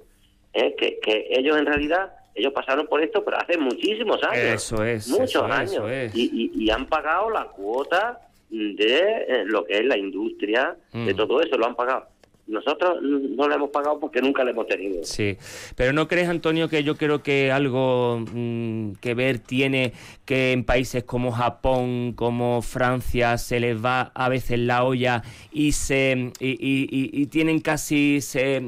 ¿eh? 0.52 0.74
Que, 0.76 0.98
que 0.98 1.28
ellos 1.30 1.56
en 1.56 1.66
realidad 1.66 2.17
ellos 2.38 2.52
pasaron 2.52 2.86
por 2.86 3.02
esto, 3.02 3.24
pero 3.24 3.36
hace 3.38 3.58
muchísimos 3.58 4.22
años. 4.22 4.54
Eso 4.54 4.84
es. 4.84 5.08
Muchos 5.08 5.42
años. 5.50 5.84
Y, 6.14 6.50
y, 6.54 6.70
han 6.70 6.86
pagado 6.86 7.30
la 7.30 7.44
cuota 7.44 8.20
de 8.50 8.98
eh, 9.28 9.44
lo 9.44 9.64
que 9.64 9.78
es 9.78 9.84
la 9.84 9.98
industria, 9.98 10.76
de 10.92 11.12
mm. 11.12 11.16
todo 11.16 11.40
eso, 11.40 11.56
lo 11.58 11.66
han 11.66 11.74
pagado. 11.74 12.06
Nosotros 12.48 12.98
no 13.02 13.46
lo 13.46 13.54
hemos 13.54 13.70
pagado 13.70 14.00
porque 14.00 14.22
nunca 14.22 14.42
lo 14.42 14.50
hemos 14.50 14.66
tenido. 14.66 15.04
Sí, 15.04 15.36
pero 15.76 15.92
¿no 15.92 16.08
crees, 16.08 16.28
Antonio, 16.28 16.70
que 16.70 16.82
yo 16.82 16.96
creo 16.96 17.22
que 17.22 17.52
algo 17.52 18.24
mm, 18.32 18.92
que 19.00 19.12
ver 19.12 19.38
tiene 19.38 19.92
que 20.24 20.52
en 20.52 20.64
países 20.64 21.04
como 21.04 21.30
Japón, 21.30 22.14
como 22.14 22.62
Francia, 22.62 23.36
se 23.36 23.60
les 23.60 23.84
va 23.84 24.12
a 24.14 24.30
veces 24.30 24.58
la 24.58 24.84
olla 24.84 25.22
y 25.52 25.72
se 25.72 26.32
y, 26.40 27.26
tienen 27.26 27.60
casi 27.60 28.22
se, 28.22 28.62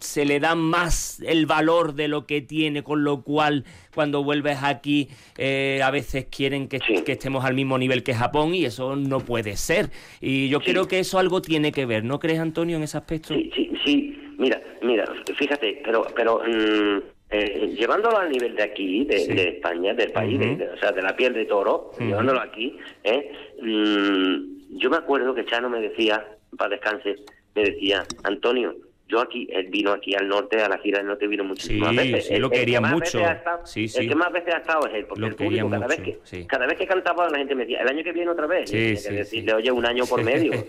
se 0.00 0.24
le 0.26 0.38
da 0.38 0.54
más 0.54 1.20
el 1.20 1.46
valor 1.46 1.94
de 1.94 2.08
lo 2.08 2.26
que 2.26 2.42
tiene, 2.42 2.82
con 2.82 3.02
lo 3.02 3.22
cual 3.22 3.64
cuando 3.94 4.22
vuelves 4.22 4.58
aquí 4.62 5.08
eh, 5.38 5.80
a 5.82 5.90
veces 5.90 6.26
quieren 6.26 6.68
que, 6.68 6.78
que, 6.78 7.12
estemos 7.12 7.44
al 7.44 7.54
mismo 7.54 7.78
nivel 7.78 8.02
que 8.02 8.14
Japón 8.14 8.54
y 8.54 8.64
eso 8.64 8.96
no 8.96 9.20
puede 9.20 9.56
ser. 9.56 9.90
Y 10.20 10.48
yo 10.48 10.60
creo 10.60 10.88
que 10.88 10.98
eso 10.98 11.18
algo 11.18 11.40
tiene 11.40 11.72
que 11.72 11.86
ver, 11.86 12.04
¿no 12.04 12.18
crees, 12.18 12.40
Antonio, 12.40 12.76
en 12.76 12.82
ese 12.82 12.98
aspecto? 12.98 13.34
Sí, 13.34 13.50
sí, 13.54 13.70
sí. 13.84 14.20
Mira, 14.36 14.60
mira, 14.82 15.04
fíjate, 15.36 15.80
pero, 15.84 16.06
pero 16.14 16.40
mm, 16.40 16.98
eh, 17.30 17.74
llevándolo 17.76 18.18
al 18.18 18.30
nivel 18.30 18.56
de 18.56 18.62
aquí, 18.62 19.04
de, 19.04 19.48
España, 19.48 19.94
del 19.94 20.12
país, 20.12 20.40
o 20.74 20.78
sea, 20.78 20.92
de 20.92 21.02
la 21.02 21.14
piel 21.14 21.32
de 21.34 21.44
toro, 21.46 21.92
llevándolo 21.98 22.40
aquí, 22.40 22.76
¿eh? 23.04 23.32
Mm, 23.62 24.76
yo 24.78 24.90
me 24.90 24.96
acuerdo 24.96 25.34
que 25.34 25.44
Chano 25.44 25.70
me 25.70 25.80
decía, 25.80 26.26
para 26.56 26.70
descanse, 26.70 27.16
me 27.54 27.62
decía, 27.62 28.04
Antonio, 28.24 28.74
yo 29.14 29.20
aquí, 29.20 29.46
él 29.48 29.68
vino 29.68 29.92
aquí 29.92 30.12
al 30.14 30.26
norte, 30.26 30.60
a 30.60 30.68
la 30.68 30.76
gira 30.78 30.98
del 30.98 31.06
norte, 31.06 31.28
vino 31.28 31.44
muchísimas 31.44 31.90
sí, 31.90 31.96
veces. 31.96 32.26
Sí, 32.26 32.36
lo 32.36 32.50
quería 32.50 32.80
mucho. 32.80 33.20
sí, 33.64 33.86
sí. 33.86 34.00
El 34.00 34.08
que 34.08 34.14
más 34.16 34.32
veces 34.32 34.54
ha 34.54 34.58
estado 34.58 34.88
es 34.88 34.94
él, 34.94 35.06
porque 35.06 35.26
el 35.26 35.36
público, 35.36 35.70
cada, 35.70 35.86
vez 35.86 36.00
que, 36.00 36.46
cada 36.46 36.66
vez 36.66 36.76
que 36.76 36.86
cantaba, 36.86 37.30
la 37.30 37.38
gente 37.38 37.54
me 37.54 37.62
decía, 37.62 37.80
el 37.82 37.88
año 37.88 38.02
que 38.02 38.10
viene 38.10 38.30
otra 38.30 38.48
vez. 38.48 38.68
Sí, 38.68 38.96
sí, 38.96 39.14
decirle, 39.14 39.54
oye, 39.54 39.70
un 39.70 39.86
año 39.86 40.04
por 40.04 40.22
medio. 40.30 40.52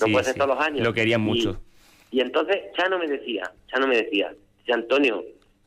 No, 0.00 0.06
puede 0.10 0.24
ser 0.24 0.34
todos 0.34 0.56
los 0.56 0.64
años. 0.64 0.82
Lo 0.82 0.92
querían 0.92 1.20
mucho. 1.20 1.60
Y, 2.10 2.20
entonces 2.20 2.56
Chano 2.76 2.98
me 2.98 3.06
decía, 3.06 3.52
Chano 3.68 3.86
me 3.86 3.96
decía, 3.96 4.34
Antonio, 4.72 5.24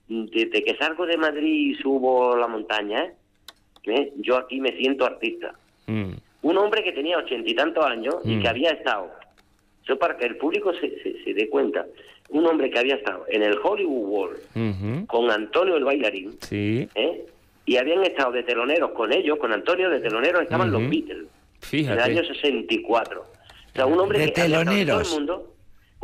desde 0.07 0.63
que 0.63 0.75
salgo 0.77 1.05
de 1.05 1.17
Madrid 1.17 1.71
y 1.71 1.75
subo 1.75 2.35
la 2.35 2.47
montaña, 2.47 3.13
¿eh? 3.83 4.11
yo 4.17 4.37
aquí 4.37 4.59
me 4.59 4.75
siento 4.77 5.05
artista. 5.05 5.53
Mm. 5.85 6.13
Un 6.41 6.57
hombre 6.57 6.83
que 6.83 6.91
tenía 6.91 7.17
ochenta 7.17 7.49
y 7.49 7.53
tantos 7.53 7.85
años 7.85 8.15
y 8.23 8.39
que 8.39 8.47
mm. 8.47 8.49
había 8.49 8.71
estado, 8.71 9.11
eso 9.85 9.97
para 9.97 10.17
que 10.17 10.25
el 10.25 10.37
público 10.37 10.73
se, 10.73 11.23
se, 11.23 11.33
dé 11.33 11.47
cuenta, 11.47 11.85
un 12.29 12.45
hombre 12.47 12.69
que 12.69 12.79
había 12.79 12.95
estado 12.95 13.25
en 13.29 13.43
el 13.43 13.57
Hollywood 13.63 14.09
World 14.09 15.07
con 15.07 15.29
Antonio 15.29 15.77
el 15.77 15.83
bailarín, 15.83 16.37
¿eh? 16.51 17.25
y 17.65 17.77
habían 17.77 18.03
estado 18.03 18.31
de 18.31 18.43
teloneros 18.43 18.91
con 18.91 19.13
ellos, 19.13 19.37
con 19.37 19.53
Antonio 19.53 19.89
de 19.89 19.99
teloneros 19.99 20.41
estaban 20.43 20.71
los 20.71 20.89
Beatles, 20.89 21.27
en 21.71 21.89
el 21.89 21.99
año 21.99 22.23
64. 22.23 23.21
O 23.21 23.25
sea, 23.75 23.85
un 23.85 23.99
hombre 23.99 24.19
de 24.19 24.25
que 24.27 24.41
teloneros. 24.41 25.07
todo 25.07 25.15
el 25.15 25.19
mundo 25.19 25.54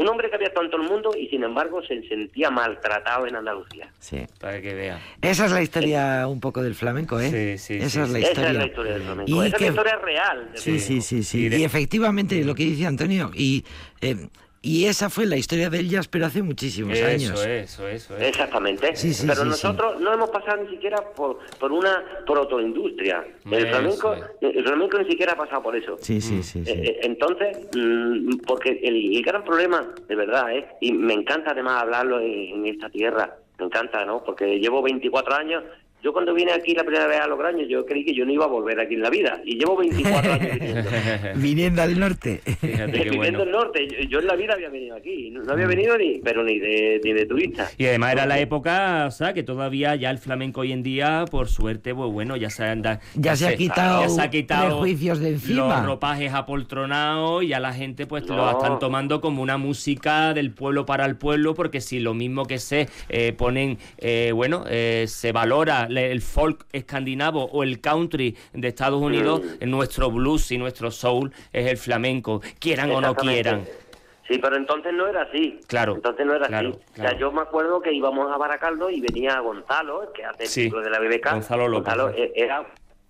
un 0.02 0.08
hombre 0.10 0.30
que 0.30 0.36
había 0.36 0.48
estado 0.48 0.66
en 0.66 0.72
todo 0.72 0.82
el 0.82 0.90
mundo 0.90 1.12
y 1.18 1.28
sin 1.28 1.44
embargo 1.44 1.82
se 1.84 2.02
sentía 2.08 2.50
maltratado 2.50 3.28
en 3.28 3.36
Andalucía. 3.36 3.92
Sí. 4.00 4.26
Para 4.40 4.62
que 4.62 4.74
vea. 4.74 5.00
Esa 5.22 5.46
es 5.46 5.52
la 5.52 5.62
historia 5.62 6.28
un 6.28 6.40
poco 6.40 6.62
del 6.64 6.76
flamenco, 6.76 7.20
¿eh? 7.20 7.58
Sí, 7.58 7.58
sí. 7.58 7.84
Esa 7.84 8.04
es 8.04 8.10
la 8.10 8.20
historia. 8.20 8.42
Esa 8.42 8.52
es 8.52 8.58
la 8.58 8.66
historia 8.66 8.94
del 8.94 9.02
flamenco. 9.04 9.44
Esa 9.44 9.56
es 9.56 9.62
la 9.62 9.68
historia 9.68 9.96
real. 9.98 10.50
sí, 10.56 10.80
sí, 10.80 11.02
sí, 11.02 11.24
sí. 11.24 11.48
Y, 11.48 11.64
efectivamente, 11.64 12.44
lo 12.44 12.56
que 12.56 12.64
dice 12.64 12.88
Antonio, 12.88 13.32
y 13.34 13.64
eh, 14.02 14.28
y 14.64 14.86
esa 14.86 15.10
fue 15.10 15.26
la 15.26 15.38
historia 15.38 15.72
del 15.72 15.90
jazz, 15.90 16.08
pero 16.08 16.28
hace 16.28 16.44
muchísimos 16.44 17.00
años. 17.02 17.32
Eso, 17.32 17.48
eso, 17.48 17.88
eso. 17.88 18.18
Exactamente. 18.18 18.94
pero 19.26 19.46
nosotros 19.46 20.00
no 20.00 20.14
hemos 20.14 20.30
pasado 20.30 20.64
ni 20.64 20.70
siquiera 20.70 20.98
por, 21.16 21.40
por 21.60 21.72
una 21.72 22.04
protoindustria. 22.28 23.26
El 23.50 23.68
flamenco, 23.68 24.16
el 24.40 24.64
flamenco 24.64 25.00
ni 25.00 25.10
siquiera 25.10 25.34
ha 25.34 25.36
pasado 25.36 25.64
por 25.64 25.76
eso. 25.76 25.98
Sí, 26.00 26.22
sí, 26.22 26.44
sí. 26.44 26.60
Eh, 26.60 26.74
eh, 26.74 27.00
entonces, 27.02 27.58
mm, 27.76 28.42
porque 28.46 28.80
el, 28.84 29.24
gran 29.24 29.44
problema, 29.44 29.96
de 30.08 30.16
verdad, 30.16 30.56
¿eh? 30.56 30.68
y 30.80 30.92
me 30.94 31.16
encanta 31.16 31.52
además 31.52 31.82
hablarlo 31.82 32.20
en, 32.20 32.54
en 32.54 32.66
esta 32.68 32.90
tierra, 32.90 33.36
me 33.58 33.66
encanta, 33.66 34.06
¿no? 34.06 34.24
Porque 34.24 34.60
llevo 34.60 34.84
24 34.84 35.36
años 35.36 35.64
yo 36.04 36.14
cuando 36.14 36.34
vine 36.34 36.52
aquí 36.52 36.74
la 36.74 36.84
primera 36.84 37.06
vez 37.06 37.20
a 37.20 37.28
Logroño, 37.28 37.64
yo 37.66 37.86
creí 37.86 38.04
que 38.04 38.14
yo 38.14 38.26
no 38.26 38.32
iba 38.32 38.46
a 38.46 38.48
volver 38.48 38.80
aquí 38.80 38.96
en 38.96 39.02
la 39.02 39.10
vida. 39.10 39.40
Y 39.46 39.58
llevo 39.58 39.78
24 39.78 40.34
años 40.34 40.50
viniendo. 40.60 40.90
viniendo 41.36 41.82
al 41.84 42.00
norte. 42.00 42.42
viniendo 42.62 43.44
al 43.44 43.52
norte. 43.52 43.88
Yo, 44.10 44.20
en 44.20 44.28
la 44.28 44.36
vida 44.36 44.54
había 44.54 44.70
venido 44.70 44.96
aquí. 44.96 45.30
No, 45.30 45.52
había 45.52 45.68
venido 45.68 45.98
ni, 45.98 46.20
pero 46.20 46.44
ni 46.44 46.60
de, 46.60 47.02
ni 47.04 47.14
de 47.14 47.26
turista. 47.26 47.70
Y 47.78 47.86
además 47.86 48.14
era 48.14 48.26
la 48.26 48.40
época, 48.40 49.06
o 49.08 49.12
sea, 49.12 49.34
que 49.34 49.44
todavía 49.44 49.96
ya 49.96 50.10
el 50.10 50.18
flamenco 50.18 50.62
hoy 50.62 50.72
en 50.72 50.82
día, 50.82 51.26
por 51.30 51.48
suerte, 51.48 51.94
pues 51.94 52.12
bueno, 52.12 52.36
ya 52.36 52.50
se 52.50 52.64
anda... 52.64 53.00
Ya, 53.14 53.36
se, 53.36 53.48
ha 53.48 53.56
quitado, 53.56 54.02
ya 54.02 54.10
se 54.10 54.22
ha 54.22 54.30
quitado 54.30 54.80
prejuicios 54.80 55.20
de 55.20 55.30
encima. 55.30 55.78
Los 55.78 55.86
ropajes 55.86 56.34
apoltronados 56.34 57.44
y 57.44 57.50
ya 57.50 57.60
la 57.60 57.74
gente 57.74 58.08
pues 58.08 58.28
lo 58.28 58.50
están 58.50 58.80
tomando 58.80 59.22
como 59.22 59.42
una 59.44 59.58
música 59.58 60.34
del 60.34 60.52
pueblo 60.52 60.86
para 60.86 61.06
el 61.06 61.16
pueblo, 61.16 61.54
porque 61.54 61.80
si 61.82 62.00
lo 62.00 62.14
mismo 62.14 62.46
que 62.46 62.58
se 62.58 62.90
eh, 63.10 63.34
ponen, 63.34 63.78
eh, 63.98 64.32
bueno, 64.34 64.64
eh, 64.68 65.06
se 65.08 65.32
valora 65.32 65.88
el 65.98 66.22
folk 66.22 66.66
escandinavo 66.72 67.46
o 67.46 67.64
el 67.64 67.82
country 67.82 68.36
de 68.54 68.68
Estados 68.68 69.02
Unidos, 69.02 69.42
mm. 69.42 69.70
nuestro 69.70 70.12
blues 70.12 70.52
y 70.52 70.58
nuestro 70.58 70.92
soul 70.92 71.32
es 71.52 71.68
el 71.68 71.78
flamenco, 71.78 72.42
quieran 72.60 72.92
o 72.92 73.02
no 73.02 73.16
quieran. 73.16 73.66
Sí, 74.28 74.38
pero 74.38 74.56
entonces 74.56 74.94
no 74.94 75.08
era 75.08 75.24
así. 75.24 75.60
Claro. 75.68 75.96
Entonces 75.96 76.26
no 76.26 76.34
era 76.34 76.46
así. 76.46 76.68
O 76.68 76.96
sea, 76.96 77.18
yo 77.18 77.32
me 77.32 77.42
acuerdo 77.42 77.82
que 77.82 77.92
íbamos 77.92 78.32
a 78.32 78.38
Baracaldo 78.38 78.90
y 78.90 79.02
venía 79.02 79.40
Gonzalo, 79.40 80.12
que 80.14 80.24
hace 80.24 80.44
el 80.44 80.50
ciclo 80.50 80.82
de 80.82 80.90
la 80.90 81.00
BBK. 81.00 81.32
Gonzalo 81.32 81.68
López. 81.68 81.94
Gonzalo 81.96 82.18
e-, 82.18 82.32
era 82.36 82.66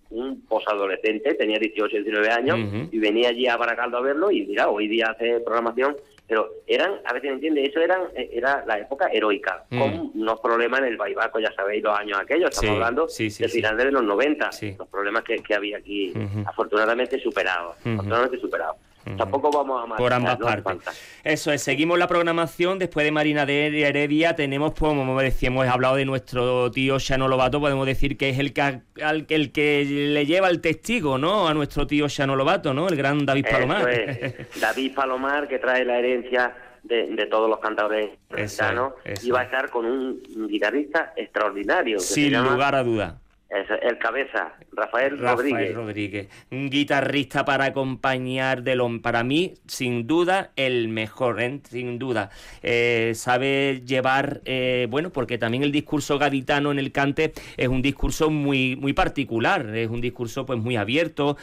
un 0.10 0.42
posadolescente, 0.42 1.36
tenía 1.36 1.58
18, 1.58 1.98
19 1.98 2.30
años, 2.30 2.60
y 2.92 3.00
venía 3.00 3.30
allí 3.30 3.48
a 3.48 3.56
Baracaldo 3.56 3.98
a 3.98 4.02
verlo 4.02 4.30
y 4.30 4.46
mira, 4.46 4.68
hoy 4.68 4.88
día 4.88 5.08
hace 5.12 5.40
programación 5.40 5.96
pero 6.32 6.50
eran, 6.66 6.94
a 7.04 7.12
ver 7.12 7.22
si 7.22 7.28
me 7.28 7.34
entiende, 7.34 7.62
eso 7.66 7.82
eran, 7.82 8.04
eh, 8.16 8.30
era 8.32 8.64
la 8.66 8.80
época 8.80 9.10
heroica, 9.12 9.66
mm. 9.70 9.78
con 9.78 10.12
unos 10.14 10.40
problemas 10.40 10.80
en 10.80 10.86
el 10.86 10.96
Baibaco, 10.96 11.42
ya 11.42 11.52
sabéis, 11.52 11.84
los 11.84 12.00
años 12.00 12.18
aquellos, 12.22 12.52
estamos 12.52 12.76
hablando 12.76 13.06
de 13.06 13.50
finales 13.50 13.86
de 13.86 13.92
los 13.92 14.02
90, 14.02 14.50
los 14.78 14.88
problemas 14.88 15.26
que, 15.26 15.36
que 15.44 15.54
había 15.54 15.76
aquí, 15.76 16.14
afortunadamente 16.46 17.20
superados, 17.20 17.76
afortunadamente 17.80 18.40
superados. 18.40 18.78
Tampoco 19.18 19.52
vamos 19.52 19.92
a 19.92 19.96
Por 19.96 20.14
ambas 20.14 20.38
partes. 20.38 20.78
Eso 21.24 21.52
es, 21.52 21.62
seguimos 21.62 21.98
la 21.98 22.08
programación. 22.08 22.80
Después 22.80 23.04
de 23.04 23.12
Marina 23.12 23.46
de 23.46 23.82
Heredia, 23.82 24.36
tenemos, 24.36 24.74
pues, 24.74 24.94
como 24.94 25.20
decíamos, 25.20 25.64
hemos 25.64 25.74
hablado 25.74 25.96
de 25.96 26.06
nuestro 26.06 26.72
tío 26.72 27.00
Shano 27.00 27.28
Lobato. 27.28 27.60
Podemos 27.60 27.86
decir 27.86 28.18
que 28.18 28.30
es 28.30 28.40
el 28.40 28.54
que, 28.54 28.82
el 29.30 29.52
que 29.52 29.86
le 29.86 30.26
lleva 30.26 30.50
el 30.50 30.62
testigo, 30.62 31.18
¿no? 31.18 31.48
A 31.48 31.54
nuestro 31.54 31.88
tío 31.88 32.08
Shano 32.08 32.36
Lobato, 32.36 32.74
¿no? 32.74 32.88
El 32.88 32.96
gran 32.96 33.26
David 33.26 33.46
Palomar. 33.50 33.88
David 34.60 34.94
Palomar, 34.94 35.48
que 35.48 35.60
trae 35.60 35.84
la 35.86 35.98
herencia 35.98 36.56
de, 36.84 37.28
todos 37.30 37.50
los 37.50 37.60
cantadores 37.60 38.12
mexicanos. 38.30 38.94
Y 39.24 39.32
va 39.32 39.42
a 39.42 39.44
estar 39.44 39.70
con 39.70 39.86
un 39.86 40.48
guitarrista 40.48 41.14
extraordinario. 41.16 42.00
Sin 42.00 42.34
lugar 42.34 42.76
a 42.76 42.84
duda 42.84 43.21
el 43.52 43.98
cabeza, 43.98 44.54
Rafael, 44.72 45.20
Rafael 45.20 45.76
Rodríguez. 45.76 46.30
Un 46.52 46.70
guitarrista 46.70 47.44
para 47.44 47.66
acompañar 47.66 48.64
de 48.64 48.76
lo, 48.76 49.02
para 49.02 49.24
mí, 49.26 49.56
sin 49.68 50.08
duda, 50.08 50.52
el 50.56 50.88
mejor, 50.88 51.42
¿eh? 51.42 51.60
sin 51.70 52.00
duda. 52.00 52.30
Eh, 52.64 53.12
sabe 53.14 53.82
llevar, 53.86 54.42
eh, 54.46 54.88
bueno, 54.90 55.10
porque 55.12 55.38
también 55.38 55.64
el 55.64 55.74
discurso 55.74 56.18
gaditano 56.18 56.72
en 56.72 56.80
el 56.80 56.94
cante 56.94 57.34
es 57.58 57.68
un 57.68 57.82
discurso 57.82 58.30
muy, 58.30 58.78
muy 58.78 58.94
particular, 58.94 59.76
es 59.76 59.90
un 59.90 60.00
discurso 60.00 60.46
pues 60.46 60.58
muy 60.58 60.78
abierto, 60.78 61.36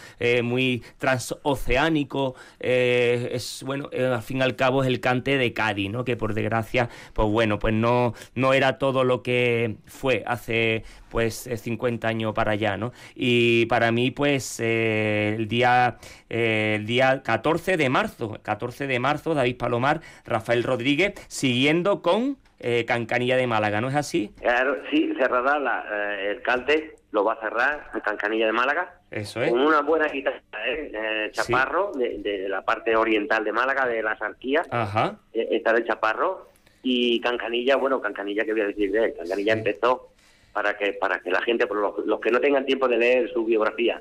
muy 0.42 0.82
transoceánico, 0.96 2.34
es, 2.58 3.62
bueno, 3.66 3.90
al 3.92 4.22
fin 4.22 4.38
y 4.38 4.42
al 4.42 4.56
cabo 4.56 4.82
es 4.82 4.88
el 4.88 5.00
cante 5.00 5.36
de 5.36 5.52
Cádiz, 5.52 5.90
¿no? 5.90 6.04
Que 6.04 6.16
por 6.16 6.32
desgracia, 6.32 6.88
pues 7.12 7.28
bueno, 7.28 7.58
pues 7.58 7.74
no, 7.74 8.14
no 8.34 8.54
era 8.54 8.78
todo 8.78 9.04
lo 9.04 9.22
que 9.22 9.76
fue 9.86 10.22
hace 10.26 10.84
pues 11.08 11.48
50 11.52 12.06
eh, 12.06 12.10
años 12.10 12.34
para 12.34 12.52
allá, 12.52 12.76
¿no? 12.76 12.92
Y 13.14 13.66
para 13.66 13.92
mí, 13.92 14.10
pues 14.10 14.60
eh, 14.60 15.34
el 15.36 15.48
día 15.48 15.98
eh, 16.28 16.76
el 16.76 16.86
día 16.86 17.22
14 17.22 17.76
de 17.76 17.88
marzo, 17.88 18.38
14 18.42 18.86
de 18.86 18.98
marzo, 18.98 19.34
David 19.34 19.56
Palomar, 19.56 20.00
Rafael 20.24 20.62
Rodríguez, 20.62 21.14
siguiendo 21.28 22.02
con 22.02 22.38
Cancanilla 22.86 23.36
de 23.36 23.46
Málaga, 23.46 23.80
¿no 23.80 23.88
es 23.88 23.94
así? 23.94 24.32
Claro, 24.40 24.78
sí, 24.90 25.12
cerrará 25.16 25.60
la, 25.60 26.18
el 26.18 26.42
cante, 26.42 26.96
lo 27.12 27.22
va 27.22 27.34
a 27.34 27.40
cerrar 27.40 27.88
en 27.94 28.00
Cancanilla 28.00 28.46
de 28.46 28.52
Málaga. 28.52 28.94
Eso 29.12 29.40
es. 29.40 29.52
Con 29.52 29.60
una 29.60 29.80
buena 29.80 30.08
guitarra, 30.08 30.40
¿eh? 30.66 31.30
Chaparro, 31.30 31.92
de, 31.92 32.46
la 32.48 32.62
parte 32.62 32.96
oriental 32.96 33.44
de 33.44 33.52
Málaga, 33.52 33.86
de 33.86 34.02
la 34.02 34.18
Sarquía. 34.18 34.62
Ajá. 34.72 35.18
está 35.32 35.72
de 35.72 35.84
Chaparro. 35.84 36.48
Y 36.82 37.20
Cancanilla, 37.20 37.76
bueno, 37.76 38.00
Cancanilla, 38.00 38.44
¿qué 38.44 38.52
voy 38.52 38.62
a 38.62 38.66
decir 38.66 38.90
de? 38.90 39.14
Cancanilla 39.14 39.52
empezó 39.52 40.08
para 40.52 40.76
que 40.76 40.92
para 40.94 41.20
que 41.20 41.30
la 41.30 41.40
gente, 41.42 41.66
por 41.66 42.06
los, 42.06 42.20
que 42.20 42.30
no 42.30 42.40
tengan 42.40 42.66
tiempo 42.66 42.88
de 42.88 42.98
leer 42.98 43.30
su 43.32 43.44
biografía, 43.44 44.00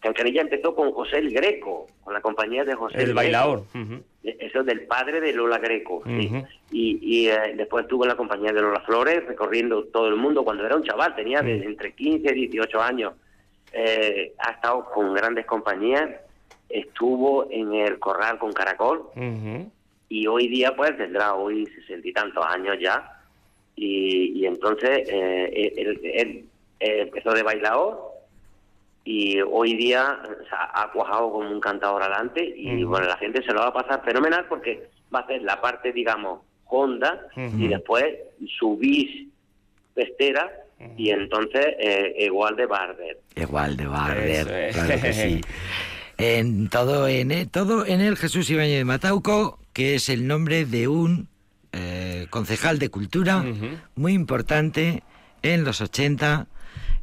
Cancanilla 0.00 0.40
empezó 0.40 0.74
con 0.74 0.92
José 0.92 1.18
el 1.18 1.30
Greco, 1.30 1.86
con 2.02 2.14
la 2.14 2.20
compañía 2.20 2.64
de 2.64 2.74
José 2.74 3.02
el, 3.02 3.12
bailador. 3.14 3.64
E, 4.24 4.36
eso 4.40 4.60
es 4.60 4.66
del 4.66 4.86
padre 4.86 5.20
de 5.20 5.32
Lola 5.32 5.58
Greco. 5.58 6.02
Y, 6.70 7.28
eh, 7.28 7.54
después 7.56 7.84
estuvo 7.84 8.04
en 8.04 8.08
la 8.08 8.16
compañía 8.16 8.52
de 8.52 8.62
Lola 8.62 8.80
Flores, 8.80 9.26
recorriendo 9.26 9.84
todo 9.84 10.08
el 10.08 10.16
mundo 10.16 10.42
cuando 10.42 10.64
era 10.64 10.76
un 10.76 10.84
chaval, 10.84 11.14
tenía 11.14 11.40
entre 11.40 11.92
15 11.92 12.30
y 12.34 12.46
18 12.46 12.80
años. 12.80 13.12
Eh, 13.72 14.32
ha 14.38 14.52
estado 14.52 14.84
con 14.86 15.12
grandes 15.14 15.46
compañías, 15.46 16.10
estuvo 16.68 17.46
en 17.50 17.74
el 17.74 17.98
Corral 17.98 18.38
con 18.38 18.52
Caracol 18.52 19.04
y 20.08 20.26
hoy 20.26 20.48
día 20.48 20.74
pues 20.74 20.96
tendrá 20.96 21.34
hoy 21.34 21.66
sesenta 21.66 22.08
y 22.08 22.12
tantos 22.12 22.44
años 22.46 22.76
ya 22.80 23.19
y, 23.76 24.44
entonces 24.44 25.08
eh, 25.10 25.72
él, 26.14 26.44
empezó 26.78 27.32
de 27.32 27.42
bailador 27.42 28.10
y 29.04 29.40
hoy 29.40 29.74
día 29.74 30.20
ha 30.50 30.90
cuajado 30.92 31.32
como 31.32 31.50
un 31.50 31.60
cantador 31.60 32.02
adelante 32.02 32.54
y 32.56 32.84
bueno, 32.84 33.06
la 33.06 33.16
gente 33.16 33.42
se 33.42 33.52
lo 33.52 33.60
va 33.60 33.68
a 33.68 33.72
pasar 33.72 34.04
fenomenal 34.04 34.46
porque 34.48 34.88
va 35.14 35.20
a 35.20 35.22
hacer 35.22 35.42
la 35.42 35.60
parte, 35.60 35.92
digamos, 35.92 36.40
Honda 36.66 37.26
y 37.36 37.68
después 37.68 38.04
su 38.58 38.76
bis 38.76 39.26
pestera 39.94 40.50
y 40.96 41.10
entonces 41.10 41.66
eh, 41.78 42.14
igual 42.20 42.56
de 42.56 42.66
Barber. 42.66 43.18
Igual 43.36 43.76
de 43.76 43.86
Barber, 43.86 44.72
claro 44.72 45.00
que 45.00 45.12
sí. 45.12 45.40
En 46.22 46.68
todo 46.68 47.08
en, 47.08 47.48
todo 47.48 47.86
en 47.86 48.02
el 48.02 48.14
Jesús 48.18 48.50
Ibañez 48.50 48.76
de 48.76 48.84
Matauco, 48.84 49.58
que 49.72 49.94
es 49.94 50.10
el 50.10 50.26
nombre 50.26 50.66
de 50.66 50.86
un 50.86 51.28
eh, 51.72 52.26
concejal 52.30 52.78
de 52.78 52.88
cultura, 52.90 53.44
muy 53.94 54.12
importante 54.12 55.02
en 55.42 55.64
los 55.64 55.80
80 55.80 56.46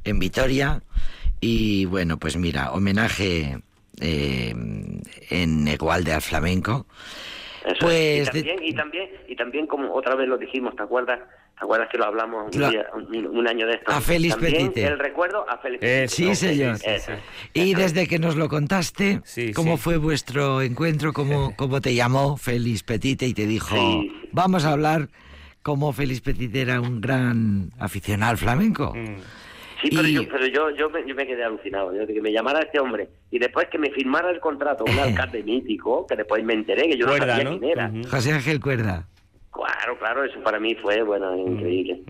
en 0.03 0.20
Vitoria. 0.20 0.82
Y 1.39 1.86
bueno, 1.86 2.18
pues 2.18 2.38
mira, 2.38 2.72
homenaje 2.72 3.59
eh, 4.01 4.53
en 5.30 5.68
Egualde 5.68 6.13
al 6.13 6.22
flamenco. 6.22 6.86
pues 7.80 8.28
y, 8.28 8.32
también, 8.32 8.63
y, 8.63 8.74
también, 8.74 9.09
y 9.28 9.36
también, 9.36 9.68
como 9.68 9.93
otra 9.93 10.15
vez 10.15 10.28
lo 10.28 10.38
dijimos, 10.38 10.76
¿te 10.76 10.84
acuerdas? 10.84 11.20
¿Te 11.57 11.63
acuerdas 11.65 11.89
que 11.89 11.97
lo 11.97 12.05
hablamos 12.05 12.55
un, 12.55 13.47
año 13.47 13.65
de 13.65 13.73
esto? 13.73 13.91
A 13.91 13.99
Félix 13.99 14.37
También 14.37 14.71
El 14.75 14.99
recuerdo 14.99 15.49
a 15.49 15.57
Félix 15.57 15.83
eh, 15.83 16.07
Sí, 16.07 16.35
señor. 16.35 16.77
y 17.51 17.73
desde 17.73 18.07
que 18.07 18.19
nos 18.19 18.35
lo 18.35 18.47
contaste, 18.47 19.21
¿cómo 19.55 19.77
fue 19.77 19.97
vuestro 19.97 20.61
encuentro? 20.61 21.13
¿Cómo, 21.13 21.53
¿Cómo 21.57 21.81
te 21.81 21.95
llamó 21.95 22.37
Félix 22.37 22.83
Petite 22.83 23.25
y 23.25 23.33
te 23.33 23.47
dijo, 23.47 23.75
vamos 24.31 24.65
a 24.65 24.73
hablar 24.73 25.09
como 25.63 25.91
Félix 25.93 26.21
Petite 26.21 26.61
era 26.61 26.79
un 26.79 27.01
gran 27.01 27.71
aficionado 27.79 28.31
al 28.31 28.37
flamenco? 28.37 28.93
Mm. 28.95 29.15
Sí, 29.81 29.89
pero, 29.91 30.07
yo, 30.07 30.27
pero 30.27 30.47
yo, 30.47 30.69
yo, 30.75 30.89
me, 30.89 31.07
yo 31.07 31.15
me 31.15 31.25
quedé 31.25 31.43
alucinado, 31.43 31.91
de 31.91 32.07
que 32.07 32.21
me 32.21 32.31
llamara 32.31 32.59
este 32.61 32.79
hombre 32.79 33.09
y 33.29 33.37
después 33.37 33.67
que 33.69 33.77
me 33.77 33.91
firmara 33.91 34.29
el 34.29 34.39
contrato 34.39 34.83
un 34.83 34.97
alcalde 34.99 35.41
mítico, 35.43 36.05
que 36.05 36.15
después 36.15 36.43
me 36.43 36.53
enteré 36.53 36.87
que 36.89 36.97
yo 36.97 37.07
no 37.07 37.17
sabía 37.17 37.45
quién 37.45 37.63
era. 37.63 37.91
José 38.09 38.31
Ángel 38.31 38.59
Cuerda. 38.59 39.07
Claro, 39.51 39.97
claro, 39.97 40.23
eso 40.23 40.39
para 40.43 40.59
mí 40.59 40.75
fue, 40.75 41.01
bueno, 41.03 41.35
increíble. 41.35 42.03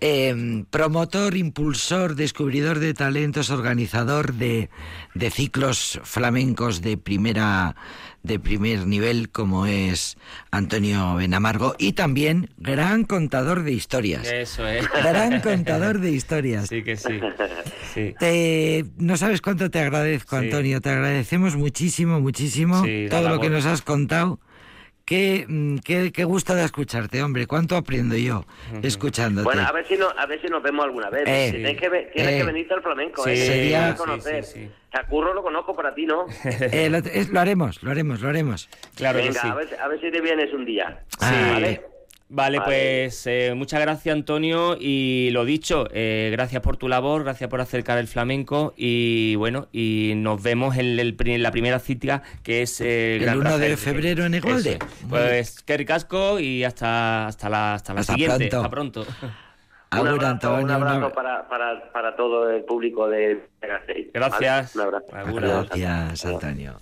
Em, 0.00 0.64
promotor, 0.64 1.36
impulsor, 1.36 2.14
descubridor 2.14 2.78
de 2.78 2.94
talentos, 2.94 3.50
organizador 3.50 4.34
de, 4.34 4.70
de, 5.14 5.30
ciclos 5.30 6.00
flamencos 6.04 6.82
de 6.82 6.96
primera 6.96 7.74
de 8.22 8.38
primer 8.38 8.86
nivel 8.86 9.30
como 9.30 9.66
es 9.66 10.16
Antonio 10.50 11.16
Benamargo 11.16 11.74
y 11.78 11.92
también 11.92 12.50
gran 12.58 13.04
contador 13.04 13.62
de 13.62 13.72
historias. 13.72 14.30
Eso 14.30 14.66
es. 14.68 14.88
Gran 14.90 15.40
contador 15.40 15.98
de 15.98 16.10
historias. 16.10 16.68
Sí 16.68 16.82
que 16.82 16.96
sí. 16.96 17.20
no 18.98 19.16
sabes 19.16 19.40
cuánto 19.40 19.70
te 19.70 19.80
agradezco, 19.80 20.36
Antonio. 20.36 20.80
Te 20.80 20.90
agradecemos 20.90 21.56
muchísimo, 21.56 22.20
muchísimo 22.20 22.84
todo 23.10 23.28
lo 23.28 23.40
que 23.40 23.50
nos 23.50 23.66
has 23.66 23.82
contado. 23.82 24.38
Mm, 25.10 25.78
qué, 25.78 26.12
qué, 26.12 26.24
gusto 26.24 26.54
de 26.54 26.64
escucharte, 26.64 27.22
hombre. 27.22 27.46
¿Cuánto 27.46 27.76
aprendo 27.76 28.16
yo 28.16 28.44
escuchándote? 28.82 29.44
Bueno, 29.44 29.62
a 29.66 29.72
ver 29.72 29.86
si, 29.86 29.96
no, 29.96 30.08
a 30.16 30.26
ver 30.26 30.40
si 30.40 30.48
nos 30.48 30.62
vemos 30.62 30.84
alguna 30.84 31.08
vez. 31.10 31.22
Eh, 31.26 31.50
tienes, 31.52 31.80
que, 31.80 31.88
tienes 31.88 32.12
que, 32.12 32.38
eh. 32.40 32.44
venirte 32.44 32.74
al 32.74 32.82
flamenco. 32.82 33.24
Sí, 33.24 33.30
eh, 33.30 33.36
sería... 33.36 33.94
conocer. 33.96 34.44
Sí, 34.44 34.70
Curro 35.08 35.32
lo 35.32 35.42
conozco 35.42 35.74
para 35.74 35.94
ti, 35.94 36.06
¿no? 36.06 36.26
Eh, 36.44 36.90
lo, 36.90 37.40
haremos, 37.40 37.82
lo 37.82 37.90
haremos, 37.90 38.20
lo 38.20 38.28
haremos. 38.28 38.68
Claro 38.96 39.18
Venga, 39.18 39.32
que 39.32 39.38
sí. 39.38 39.48
a, 39.48 39.54
ver, 39.54 39.80
a 39.80 39.88
ver 39.88 40.00
si 40.00 40.10
te 40.10 40.20
vienes 40.20 40.52
un 40.52 40.64
día. 40.64 41.02
Sí. 41.18 41.34
¿Vale? 41.52 41.97
Vale, 42.30 42.60
pues 42.60 43.26
eh, 43.26 43.54
muchas 43.56 43.80
gracias 43.80 44.12
Antonio 44.12 44.76
y 44.78 45.30
lo 45.32 45.46
dicho, 45.46 45.88
eh, 45.92 46.28
gracias 46.30 46.60
por 46.60 46.76
tu 46.76 46.86
labor, 46.86 47.24
gracias 47.24 47.48
por 47.48 47.62
acercar 47.62 47.96
el 47.96 48.06
flamenco 48.06 48.74
y 48.76 49.34
bueno, 49.36 49.68
y 49.72 50.12
nos 50.14 50.42
vemos 50.42 50.76
en, 50.76 50.98
el, 50.98 51.42
la 51.42 51.50
primera 51.50 51.78
cita 51.78 52.22
que 52.42 52.62
es 52.62 52.82
eh, 52.82 53.16
el 53.16 53.38
1 53.38 53.56
de 53.56 53.76
febrero 53.78 54.26
en 54.26 54.34
Egualde. 54.34 54.78
Pues 55.08 55.62
que 55.62 55.86
casco 55.86 56.38
y 56.38 56.64
hasta, 56.64 57.28
hasta 57.28 57.48
la, 57.48 57.74
hasta 57.74 57.94
la 57.94 58.02
siguiente. 58.02 58.54
Hasta 58.54 58.68
pronto. 58.68 59.06
un 59.92 60.06
abrazo, 60.06 60.54
un 60.56 60.70
abrazo 60.70 61.12
para, 61.12 61.48
para, 61.48 61.90
para, 61.92 62.14
todo 62.14 62.50
el 62.50 62.62
público 62.64 63.08
de 63.08 63.48
Gracias. 64.12 64.76
Un 64.76 64.82
abrazo. 64.82 65.06
Gracias, 65.34 66.26
Antonio. 66.26 66.76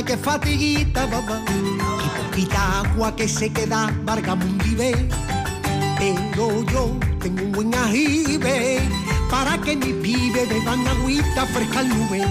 Que 0.00 0.16
fatiguita, 0.16 1.06
mamá. 1.06 1.44
Y 1.46 2.30
poquita 2.30 2.80
agua 2.80 3.14
que 3.14 3.28
se 3.28 3.52
queda, 3.52 3.92
ve 4.76 4.96
Pero 5.98 6.64
yo 6.64 6.98
tengo 7.20 7.42
un 7.42 7.52
buen 7.52 7.74
ajibe 7.74 8.80
para 9.30 9.58
que 9.58 9.76
mi 9.76 9.92
pibe 9.92 10.46
beban 10.46 10.86
agüita 10.88 11.44
fresca 11.46 11.80
al 11.80 11.88
nube. 11.90 12.24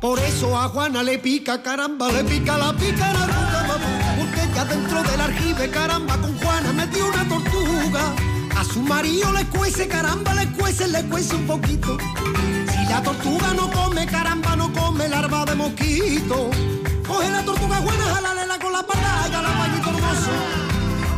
Por 0.00 0.18
eso 0.20 0.58
a 0.58 0.68
Juana 0.68 1.02
le 1.02 1.18
pica, 1.18 1.62
caramba, 1.62 2.10
le 2.10 2.24
pica 2.24 2.56
la 2.56 2.72
pica 2.72 3.12
la 3.12 3.26
ruta, 3.26 3.64
mamá. 3.68 4.16
Porque 4.16 4.40
ya 4.54 4.64
dentro 4.64 5.02
del 5.02 5.20
arjibe, 5.20 5.70
caramba, 5.70 6.16
con 6.16 6.34
Juana 6.38 6.72
metió 6.72 7.06
una 7.06 7.28
tortuga. 7.28 8.14
A 8.56 8.64
su 8.64 8.80
marido 8.80 9.30
le 9.34 9.44
cuece, 9.46 9.86
caramba, 9.86 10.32
le 10.32 10.46
cuece, 10.52 10.88
le 10.88 11.02
cuece 11.04 11.34
un 11.34 11.46
poquito. 11.46 11.98
Si 12.72 12.88
la 12.88 13.02
tortuga 13.02 13.52
no 13.52 13.70
come, 13.70 14.06
caramba, 14.06 14.56
no 14.56 14.72
come 14.72 15.08
larva 15.08 15.44
de 15.44 15.54
mosquito. 15.54 16.50
Coge 17.20 17.32
la 17.32 17.44
tortuga 17.44 17.80
buena, 17.80 18.04
jalálela 18.14 18.58
con 18.58 18.72
la 18.72 18.82
pata, 18.82 19.42
la 19.42 19.52
pañito 19.58 19.90
hermoso. 19.90 20.32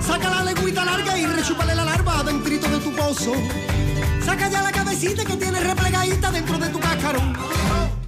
Saca 0.04 0.30
la 0.30 0.42
lengüita 0.42 0.84
larga 0.84 1.16
y 1.16 1.26
rechúpale 1.26 1.76
la 1.76 1.84
larva 1.84 2.24
dentro 2.24 2.68
de 2.68 2.78
tu 2.80 2.90
pozo. 2.92 3.32
Saca 4.24 4.48
ya 4.48 4.62
la 4.62 4.72
cabecita 4.72 5.24
que 5.24 5.36
tiene 5.36 5.60
replegadita 5.60 6.32
dentro 6.32 6.58
de 6.58 6.68
tu 6.70 6.80
cascarón. 6.80 7.36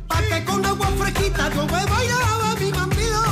Pa' 0.09 0.23
que 0.23 0.45
con 0.45 0.67
agua 0.67 0.89
fresquita 0.99 1.49
yo 1.55 1.67
me 1.67 1.87
vaya 1.87 2.19
a 2.51 2.57
mi 2.59 2.73
mamilo. 2.73 3.23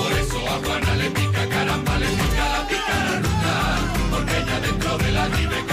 Por 0.00 0.12
eso 0.22 0.38
a 0.48 0.56
Juana 0.64 0.96
le 0.96 1.10
pica, 1.10 1.46
caramba, 1.46 1.98
le 1.98 2.06
pica 2.06 2.48
la 2.54 2.68
pica 2.68 2.94
la. 3.44 3.56
Porque 4.10 4.38
ella 4.38 4.60
dentro 4.60 4.96
de 4.96 5.12
la 5.12 5.28
nieve, 5.28 5.64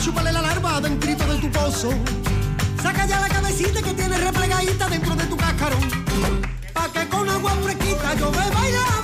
rechúpale 0.00 0.32
la 0.32 0.40
larva 0.40 0.80
dentro 0.80 1.26
de 1.26 1.38
tu 1.40 1.50
pozo. 1.50 1.90
Saca 2.82 3.04
ya 3.04 3.20
la 3.20 3.28
cabecita 3.28 3.82
que 3.82 3.92
tiene 3.92 4.16
replegadita 4.16 4.88
dentro 4.88 5.14
de 5.14 5.26
tu 5.26 5.36
cascarón. 5.36 5.82
Pa' 6.72 6.90
que 6.90 7.06
con 7.08 7.28
agua 7.28 7.52
fresquita 7.62 8.14
yo 8.14 8.30
me 8.30 8.50
baila 8.50 8.99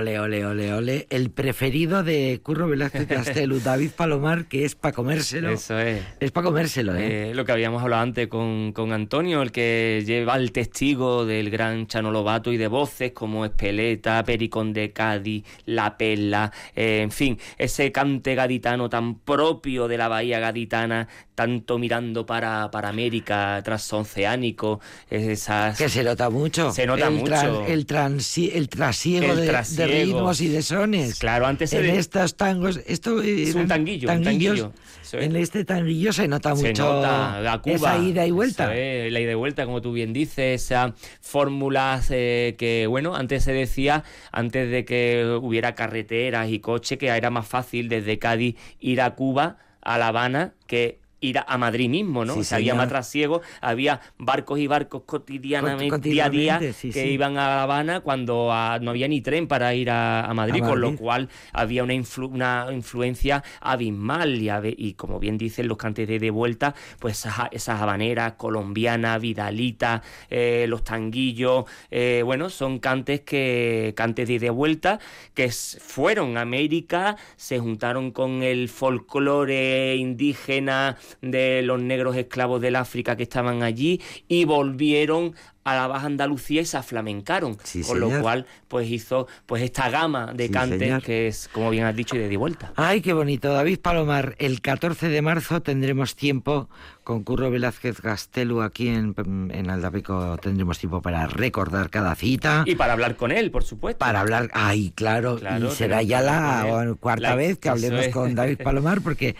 Ole, 0.00 0.18
ole, 0.18 0.46
ole, 0.46 0.72
ole. 0.72 1.06
El 1.10 1.30
preferido 1.30 2.02
de 2.02 2.40
Curro 2.42 2.68
Velázquez 2.68 3.06
Castelo, 3.06 3.60
David 3.62 3.90
Palomar, 3.94 4.46
que 4.46 4.64
es 4.64 4.74
para 4.74 4.94
comérselo. 4.94 5.50
Eso 5.50 5.78
es. 5.78 6.02
Es 6.20 6.30
para 6.30 6.46
comérselo, 6.46 6.96
¿eh? 6.96 7.32
Eh, 7.32 7.34
lo 7.34 7.44
que 7.44 7.52
habíamos 7.52 7.82
hablado 7.82 8.02
antes 8.02 8.26
con, 8.28 8.72
con 8.72 8.94
Antonio, 8.94 9.42
el 9.42 9.52
que 9.52 10.02
lleva 10.06 10.36
el 10.36 10.52
testigo 10.52 11.26
del 11.26 11.50
gran 11.50 11.86
Chano 11.86 12.10
Lobato 12.10 12.50
y 12.50 12.56
de 12.56 12.66
voces 12.66 13.12
como 13.12 13.44
Espeleta, 13.44 14.24
Pericón 14.24 14.72
de 14.72 14.90
Cádiz, 14.90 15.44
La 15.66 15.98
Perla, 15.98 16.50
eh, 16.74 17.02
en 17.02 17.10
fin, 17.10 17.38
ese 17.58 17.92
cante 17.92 18.34
gaditano 18.34 18.88
tan 18.88 19.18
propio 19.18 19.86
de 19.86 19.98
la 19.98 20.08
bahía 20.08 20.40
gaditana, 20.40 21.08
tanto 21.40 21.78
mirando 21.78 22.26
para, 22.26 22.70
para 22.70 22.90
América, 22.90 23.62
transoceánico, 23.64 24.78
esas... 25.08 25.78
Que 25.78 25.88
se 25.88 26.04
nota 26.04 26.28
mucho. 26.28 26.70
Se 26.70 26.84
nota 26.84 27.06
el 27.08 27.14
mucho. 27.14 27.64
el, 27.66 27.86
transi- 27.86 28.50
el 28.52 28.68
trasiego, 28.68 29.32
El 29.32 29.46
de, 29.46 29.86
ritmos 29.86 30.42
y 30.42 30.48
de 30.48 30.60
sones. 30.60 31.18
Claro, 31.18 31.46
antes 31.46 31.70
se 31.70 31.78
En 31.78 31.94
de- 31.94 31.98
estos 31.98 32.36
tangos... 32.36 32.78
Esto 32.86 33.22
Es 33.22 33.54
un 33.54 33.68
tanguillo, 33.68 34.10
un 34.12 34.22
tanguillos. 34.22 34.58
tanguillo. 34.60 34.72
Es. 35.02 35.14
En 35.14 35.34
este 35.34 35.64
tanguillo 35.64 36.12
se 36.12 36.28
nota 36.28 36.54
Se 36.54 36.68
mucho 36.68 36.84
nota 36.84 37.40
la 37.40 37.58
Cuba. 37.62 37.74
esa 37.74 37.98
ida 37.98 38.26
y 38.26 38.30
vuelta. 38.32 38.76
Es, 38.76 39.10
la 39.10 39.20
ida 39.20 39.32
y 39.32 39.34
vuelta, 39.34 39.64
como 39.64 39.80
tú 39.80 39.92
bien 39.94 40.12
dices, 40.12 40.62
esas 40.62 40.92
fórmulas 41.22 42.08
eh, 42.10 42.54
que, 42.58 42.86
bueno, 42.86 43.16
antes 43.16 43.44
se 43.44 43.52
decía, 43.54 44.04
antes 44.30 44.70
de 44.70 44.84
que 44.84 45.38
hubiera 45.40 45.74
carreteras 45.74 46.50
y 46.50 46.58
coche, 46.60 46.98
que 46.98 47.06
era 47.08 47.30
más 47.30 47.48
fácil 47.48 47.88
desde 47.88 48.18
Cádiz 48.18 48.56
ir 48.78 49.00
a 49.00 49.14
Cuba, 49.14 49.56
a 49.80 49.96
La 49.98 50.08
Habana, 50.08 50.52
que 50.66 50.99
ir 51.20 51.38
a 51.38 51.58
Madrid 51.58 51.88
mismo, 51.88 52.24
¿no? 52.24 52.34
Sí, 52.34 52.40
O 52.40 52.44
sea, 52.44 52.56
había 52.56 52.72
señor. 52.72 52.76
más 52.76 52.88
trasiego, 52.88 53.42
había 53.60 54.00
barcos 54.18 54.58
y 54.58 54.66
barcos 54.66 55.02
cotidianamente, 55.06 56.08
día 56.08 56.26
a 56.26 56.30
día, 56.30 56.58
sí, 56.72 56.92
que 56.92 56.92
sí. 56.92 57.08
iban 57.08 57.36
a 57.38 57.46
La 57.48 57.62
Habana 57.62 58.00
cuando 58.00 58.50
ah, 58.52 58.78
no 58.80 58.90
había 58.90 59.08
ni 59.08 59.20
tren 59.20 59.46
para 59.46 59.74
ir 59.74 59.90
a, 59.90 60.24
a 60.24 60.34
Madrid, 60.34 60.62
A 60.62 60.68
con 60.68 60.80
lo 60.80 60.96
cual 60.96 61.28
había 61.52 61.84
una, 61.84 61.94
influ- 61.94 62.30
una 62.30 62.66
influencia 62.72 63.42
abismal 63.60 64.40
y, 64.76 64.94
como 64.94 65.18
bien 65.18 65.38
dicen 65.38 65.68
los 65.68 65.76
cantes 65.78 66.08
de, 66.08 66.18
de 66.18 66.30
vuelta, 66.30 66.74
pues 66.98 67.18
esas, 67.20 67.48
esas 67.52 67.80
habaneras 67.80 68.34
colombianas, 68.34 69.20
vidalitas, 69.20 70.02
eh, 70.30 70.66
los 70.68 70.84
tanguillos, 70.84 71.64
eh, 71.90 72.22
bueno, 72.24 72.50
son 72.50 72.78
cantes 72.78 73.20
que 73.20 73.92
cantes 73.96 74.28
de, 74.28 74.38
de 74.38 74.50
vuelta 74.50 74.98
que 75.34 75.50
fueron 75.50 76.36
a 76.36 76.42
América, 76.42 77.16
se 77.36 77.58
juntaron 77.58 78.10
con 78.12 78.42
el 78.42 78.68
folclore 78.68 79.96
indígena 79.96 80.96
de 81.20 81.62
los 81.62 81.80
negros 81.80 82.16
esclavos 82.16 82.60
del 82.60 82.76
África 82.76 83.16
que 83.16 83.24
estaban 83.24 83.62
allí 83.62 84.00
y 84.28 84.44
volvieron 84.44 85.34
a 85.62 85.74
la 85.74 85.86
Baja 85.86 86.06
Andalucía 86.06 86.62
y 86.62 86.64
se 86.64 86.76
aflamencaron, 86.78 87.56
Sí, 87.62 87.82
con 87.82 88.00
lo 88.00 88.08
cual 88.22 88.46
pues 88.66 88.88
hizo 88.90 89.26
pues 89.46 89.62
esta 89.62 89.90
gama 89.90 90.32
de 90.32 90.46
Sí, 90.46 90.52
cantes 90.52 90.78
señor. 90.78 91.02
que 91.02 91.26
es, 91.28 91.48
como 91.52 91.68
bien 91.70 91.84
has 91.84 91.94
dicho, 91.94 92.16
y 92.16 92.18
de, 92.18 92.28
de 92.28 92.36
vuelta. 92.38 92.72
Ay, 92.76 93.02
qué 93.02 93.12
bonito. 93.12 93.52
David 93.52 93.78
Palomar, 93.80 94.36
el 94.38 94.60
14 94.62 95.08
de 95.08 95.20
marzo 95.22 95.60
tendremos 95.60 96.16
tiempo 96.16 96.68
con 97.04 97.24
Curro 97.24 97.50
Velázquez 97.50 98.00
Gastelu 98.00 98.62
aquí 98.62 98.88
en, 98.88 99.14
en 99.52 99.68
Aldapeco. 99.70 100.38
Tendremos 100.38 100.78
tiempo 100.78 101.02
para 101.02 101.26
recordar 101.26 101.90
cada 101.90 102.14
cita. 102.14 102.62
Y 102.66 102.76
para 102.76 102.94
hablar 102.94 103.16
con 103.16 103.30
él, 103.32 103.50
por 103.50 103.64
supuesto. 103.64 103.98
Para 103.98 104.20
hablar, 104.20 104.48
ay, 104.54 104.92
claro, 104.94 105.36
Claro, 105.36 105.68
y 105.68 105.70
será 105.72 106.02
ya 106.02 106.22
la 106.22 106.94
cuarta 107.00 107.30
La- 107.30 107.34
vez 107.34 107.58
que 107.58 107.68
hablemos 107.68 108.06
es. 108.06 108.12
con 108.14 108.34
David 108.34 108.58
Palomar, 108.62 109.00
porque 109.02 109.36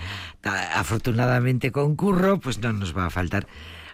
afortunadamente 0.75 1.73
con 1.73 1.97
Curro, 1.97 2.39
pues 2.41 2.59
no 2.59 2.73
nos 2.73 2.97
va 2.97 3.07
a 3.07 3.11
faltar. 3.11 3.47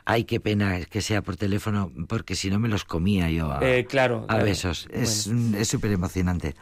Ay, 0.09 0.23
qué 0.23 0.39
pena 0.39 0.79
que 0.85 1.01
sea 1.03 1.21
por 1.21 1.37
teléfono, 1.37 1.91
porque 2.09 2.37
si 2.37 2.49
no 2.49 2.61
me 2.61 2.69
los 2.69 2.85
comía 2.85 3.29
yo 3.29 3.51
a, 3.51 3.59
Eh, 3.61 3.87
claro, 3.87 4.23
a 4.23 4.27
claro. 4.29 4.45
besos. 4.45 4.87
Es 4.93 5.27
es 5.27 5.67
súper 5.67 5.91
emocionante. 5.91 6.55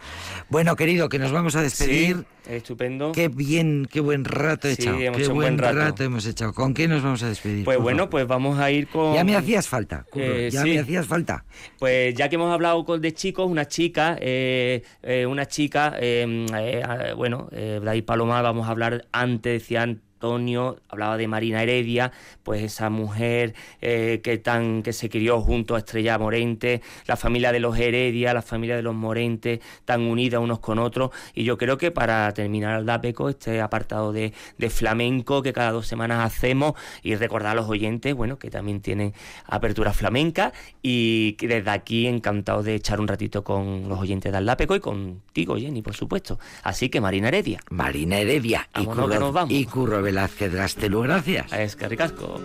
Bueno, 0.49 0.77
querido, 0.77 1.11
que 1.11 1.19
nos 1.19 1.31
vamos 1.31 1.55
a 1.55 1.61
despedir. 1.61 2.25
Sí, 2.47 2.53
estupendo. 2.55 3.13
Qué 3.13 3.29
bien, 3.29 3.87
qué 3.91 4.01
buen 4.01 4.25
rato 4.25 4.67
he 4.67 4.75
Sí, 4.77 4.83
echado. 4.83 4.99
hemos 4.99 5.17
Qué 5.19 5.23
hecho 5.25 5.35
buen 5.35 5.57
buen 5.57 5.59
rato. 5.59 5.79
rato. 5.79 6.05
hemos 6.05 6.25
echado. 6.25 6.55
¿Con 6.55 6.73
qué 6.73 6.89
nos 6.89 7.03
vamos 7.03 7.23
a 7.23 7.29
despedir? 7.29 7.67
Pues 7.67 7.79
bueno, 7.79 8.09
pues 8.09 8.27
vamos 8.27 8.59
a 8.59 8.71
ir 8.71 8.89
con... 8.89 9.15
Ya 9.15 9.25
me 9.25 9.37
hacías 9.37 9.69
falta, 9.69 10.07
Curro, 10.11 10.25
Eh, 10.25 10.49
ya 10.51 10.63
sí. 10.63 10.71
me 10.71 10.79
hacías 10.79 11.07
falta. 11.07 11.45
Pues 11.79 12.15
ya 12.15 12.31
que 12.31 12.37
hemos 12.37 12.51
hablado 12.51 12.83
con 12.87 13.03
de 13.03 13.13
chicos, 13.13 13.51
una 13.51 13.69
chica, 13.69 14.17
eh, 14.23 14.83
una 15.29 15.45
chica, 15.47 15.95
eh, 16.01 17.13
bueno, 17.15 17.49
eh, 17.53 17.79
David 17.85 18.05
Palomar, 18.05 18.43
vamos 18.43 18.67
a 18.69 18.71
hablar 18.71 19.07
antes, 19.13 19.61
decía 19.61 19.83
Antonio, 20.25 20.79
hablaba 20.89 21.18
de 21.18 21.29
Marina 21.29 21.62
Heredia, 21.62 22.11
pues 22.45 22.62
esa 22.62 22.89
mujer 22.89 23.55
eh, 23.83 24.20
que 24.25 24.39
tan 24.39 24.83
que 24.83 24.95
se 24.95 25.11
crió 25.11 25.43
junto 25.43 25.75
a 25.75 25.79
Estrella 25.79 26.16
Morente, 26.16 26.81
la 27.07 27.16
familia 27.16 27.53
de 27.53 27.61
los 27.61 27.79
Heredia, 27.79 28.33
la 28.33 28.41
familia 28.41 28.75
de 28.75 28.81
los 28.81 28.95
Morente, 28.95 29.61
tan 29.85 30.01
unida 30.01 30.41
unos 30.41 30.61
con 30.61 30.79
otros, 30.79 31.11
y 31.35 31.45
yo 31.45 31.59
creo 31.59 31.77
que 31.77 31.91
para 31.91 32.33
terminar 32.33 32.79
el 32.79 32.87
DAPECO, 32.87 33.29
este 33.29 33.61
apartado 33.61 34.14
de, 34.14 34.33
de 34.57 34.70
flamenco 34.70 35.43
que 35.43 35.53
cada 35.53 35.72
dos 35.72 35.87
semanas 35.87 36.25
hacemos, 36.25 36.72
y 37.03 37.14
recordar 37.16 37.53
a 37.53 37.55
los 37.55 37.68
oyentes, 37.68 38.14
bueno, 38.14 38.39
que 38.39 38.51
también 38.51 38.81
tienen 38.81 39.12
apertura 39.45 39.93
flamenca, 39.93 40.55
y 40.81 41.35
que 41.35 41.49
desde 41.49 41.70
aquí 41.70 42.07
encantado 42.07 42.62
de 42.62 42.77
echar 42.77 42.99
un 42.99 43.09
ratito 43.09 43.45
con 43.45 43.91
los 43.91 43.99
oyentes 43.99 44.33
de 44.33 44.39
Aldapeco 44.39 44.75
y 44.75 44.81
contigo, 44.81 45.59
Jenny, 45.59 45.83
por 45.83 45.95
supuesto. 45.95 46.39
Así 46.62 46.89
que 46.89 47.03
Marina 47.03 47.29
Heredia. 47.29 47.61
Marina 47.68 48.16
Heredia 48.16 48.70
y 48.75 48.87
que 48.87 49.18
nos 49.18 49.33
vamos. 49.33 49.53
y 49.53 49.66
Curro 49.66 50.01
Velázquez 50.15 50.55
Gastelu, 50.55 51.01
gracias. 51.01 51.53
Es 51.53 51.75
que 51.75 51.89
ricasco. 51.89 52.41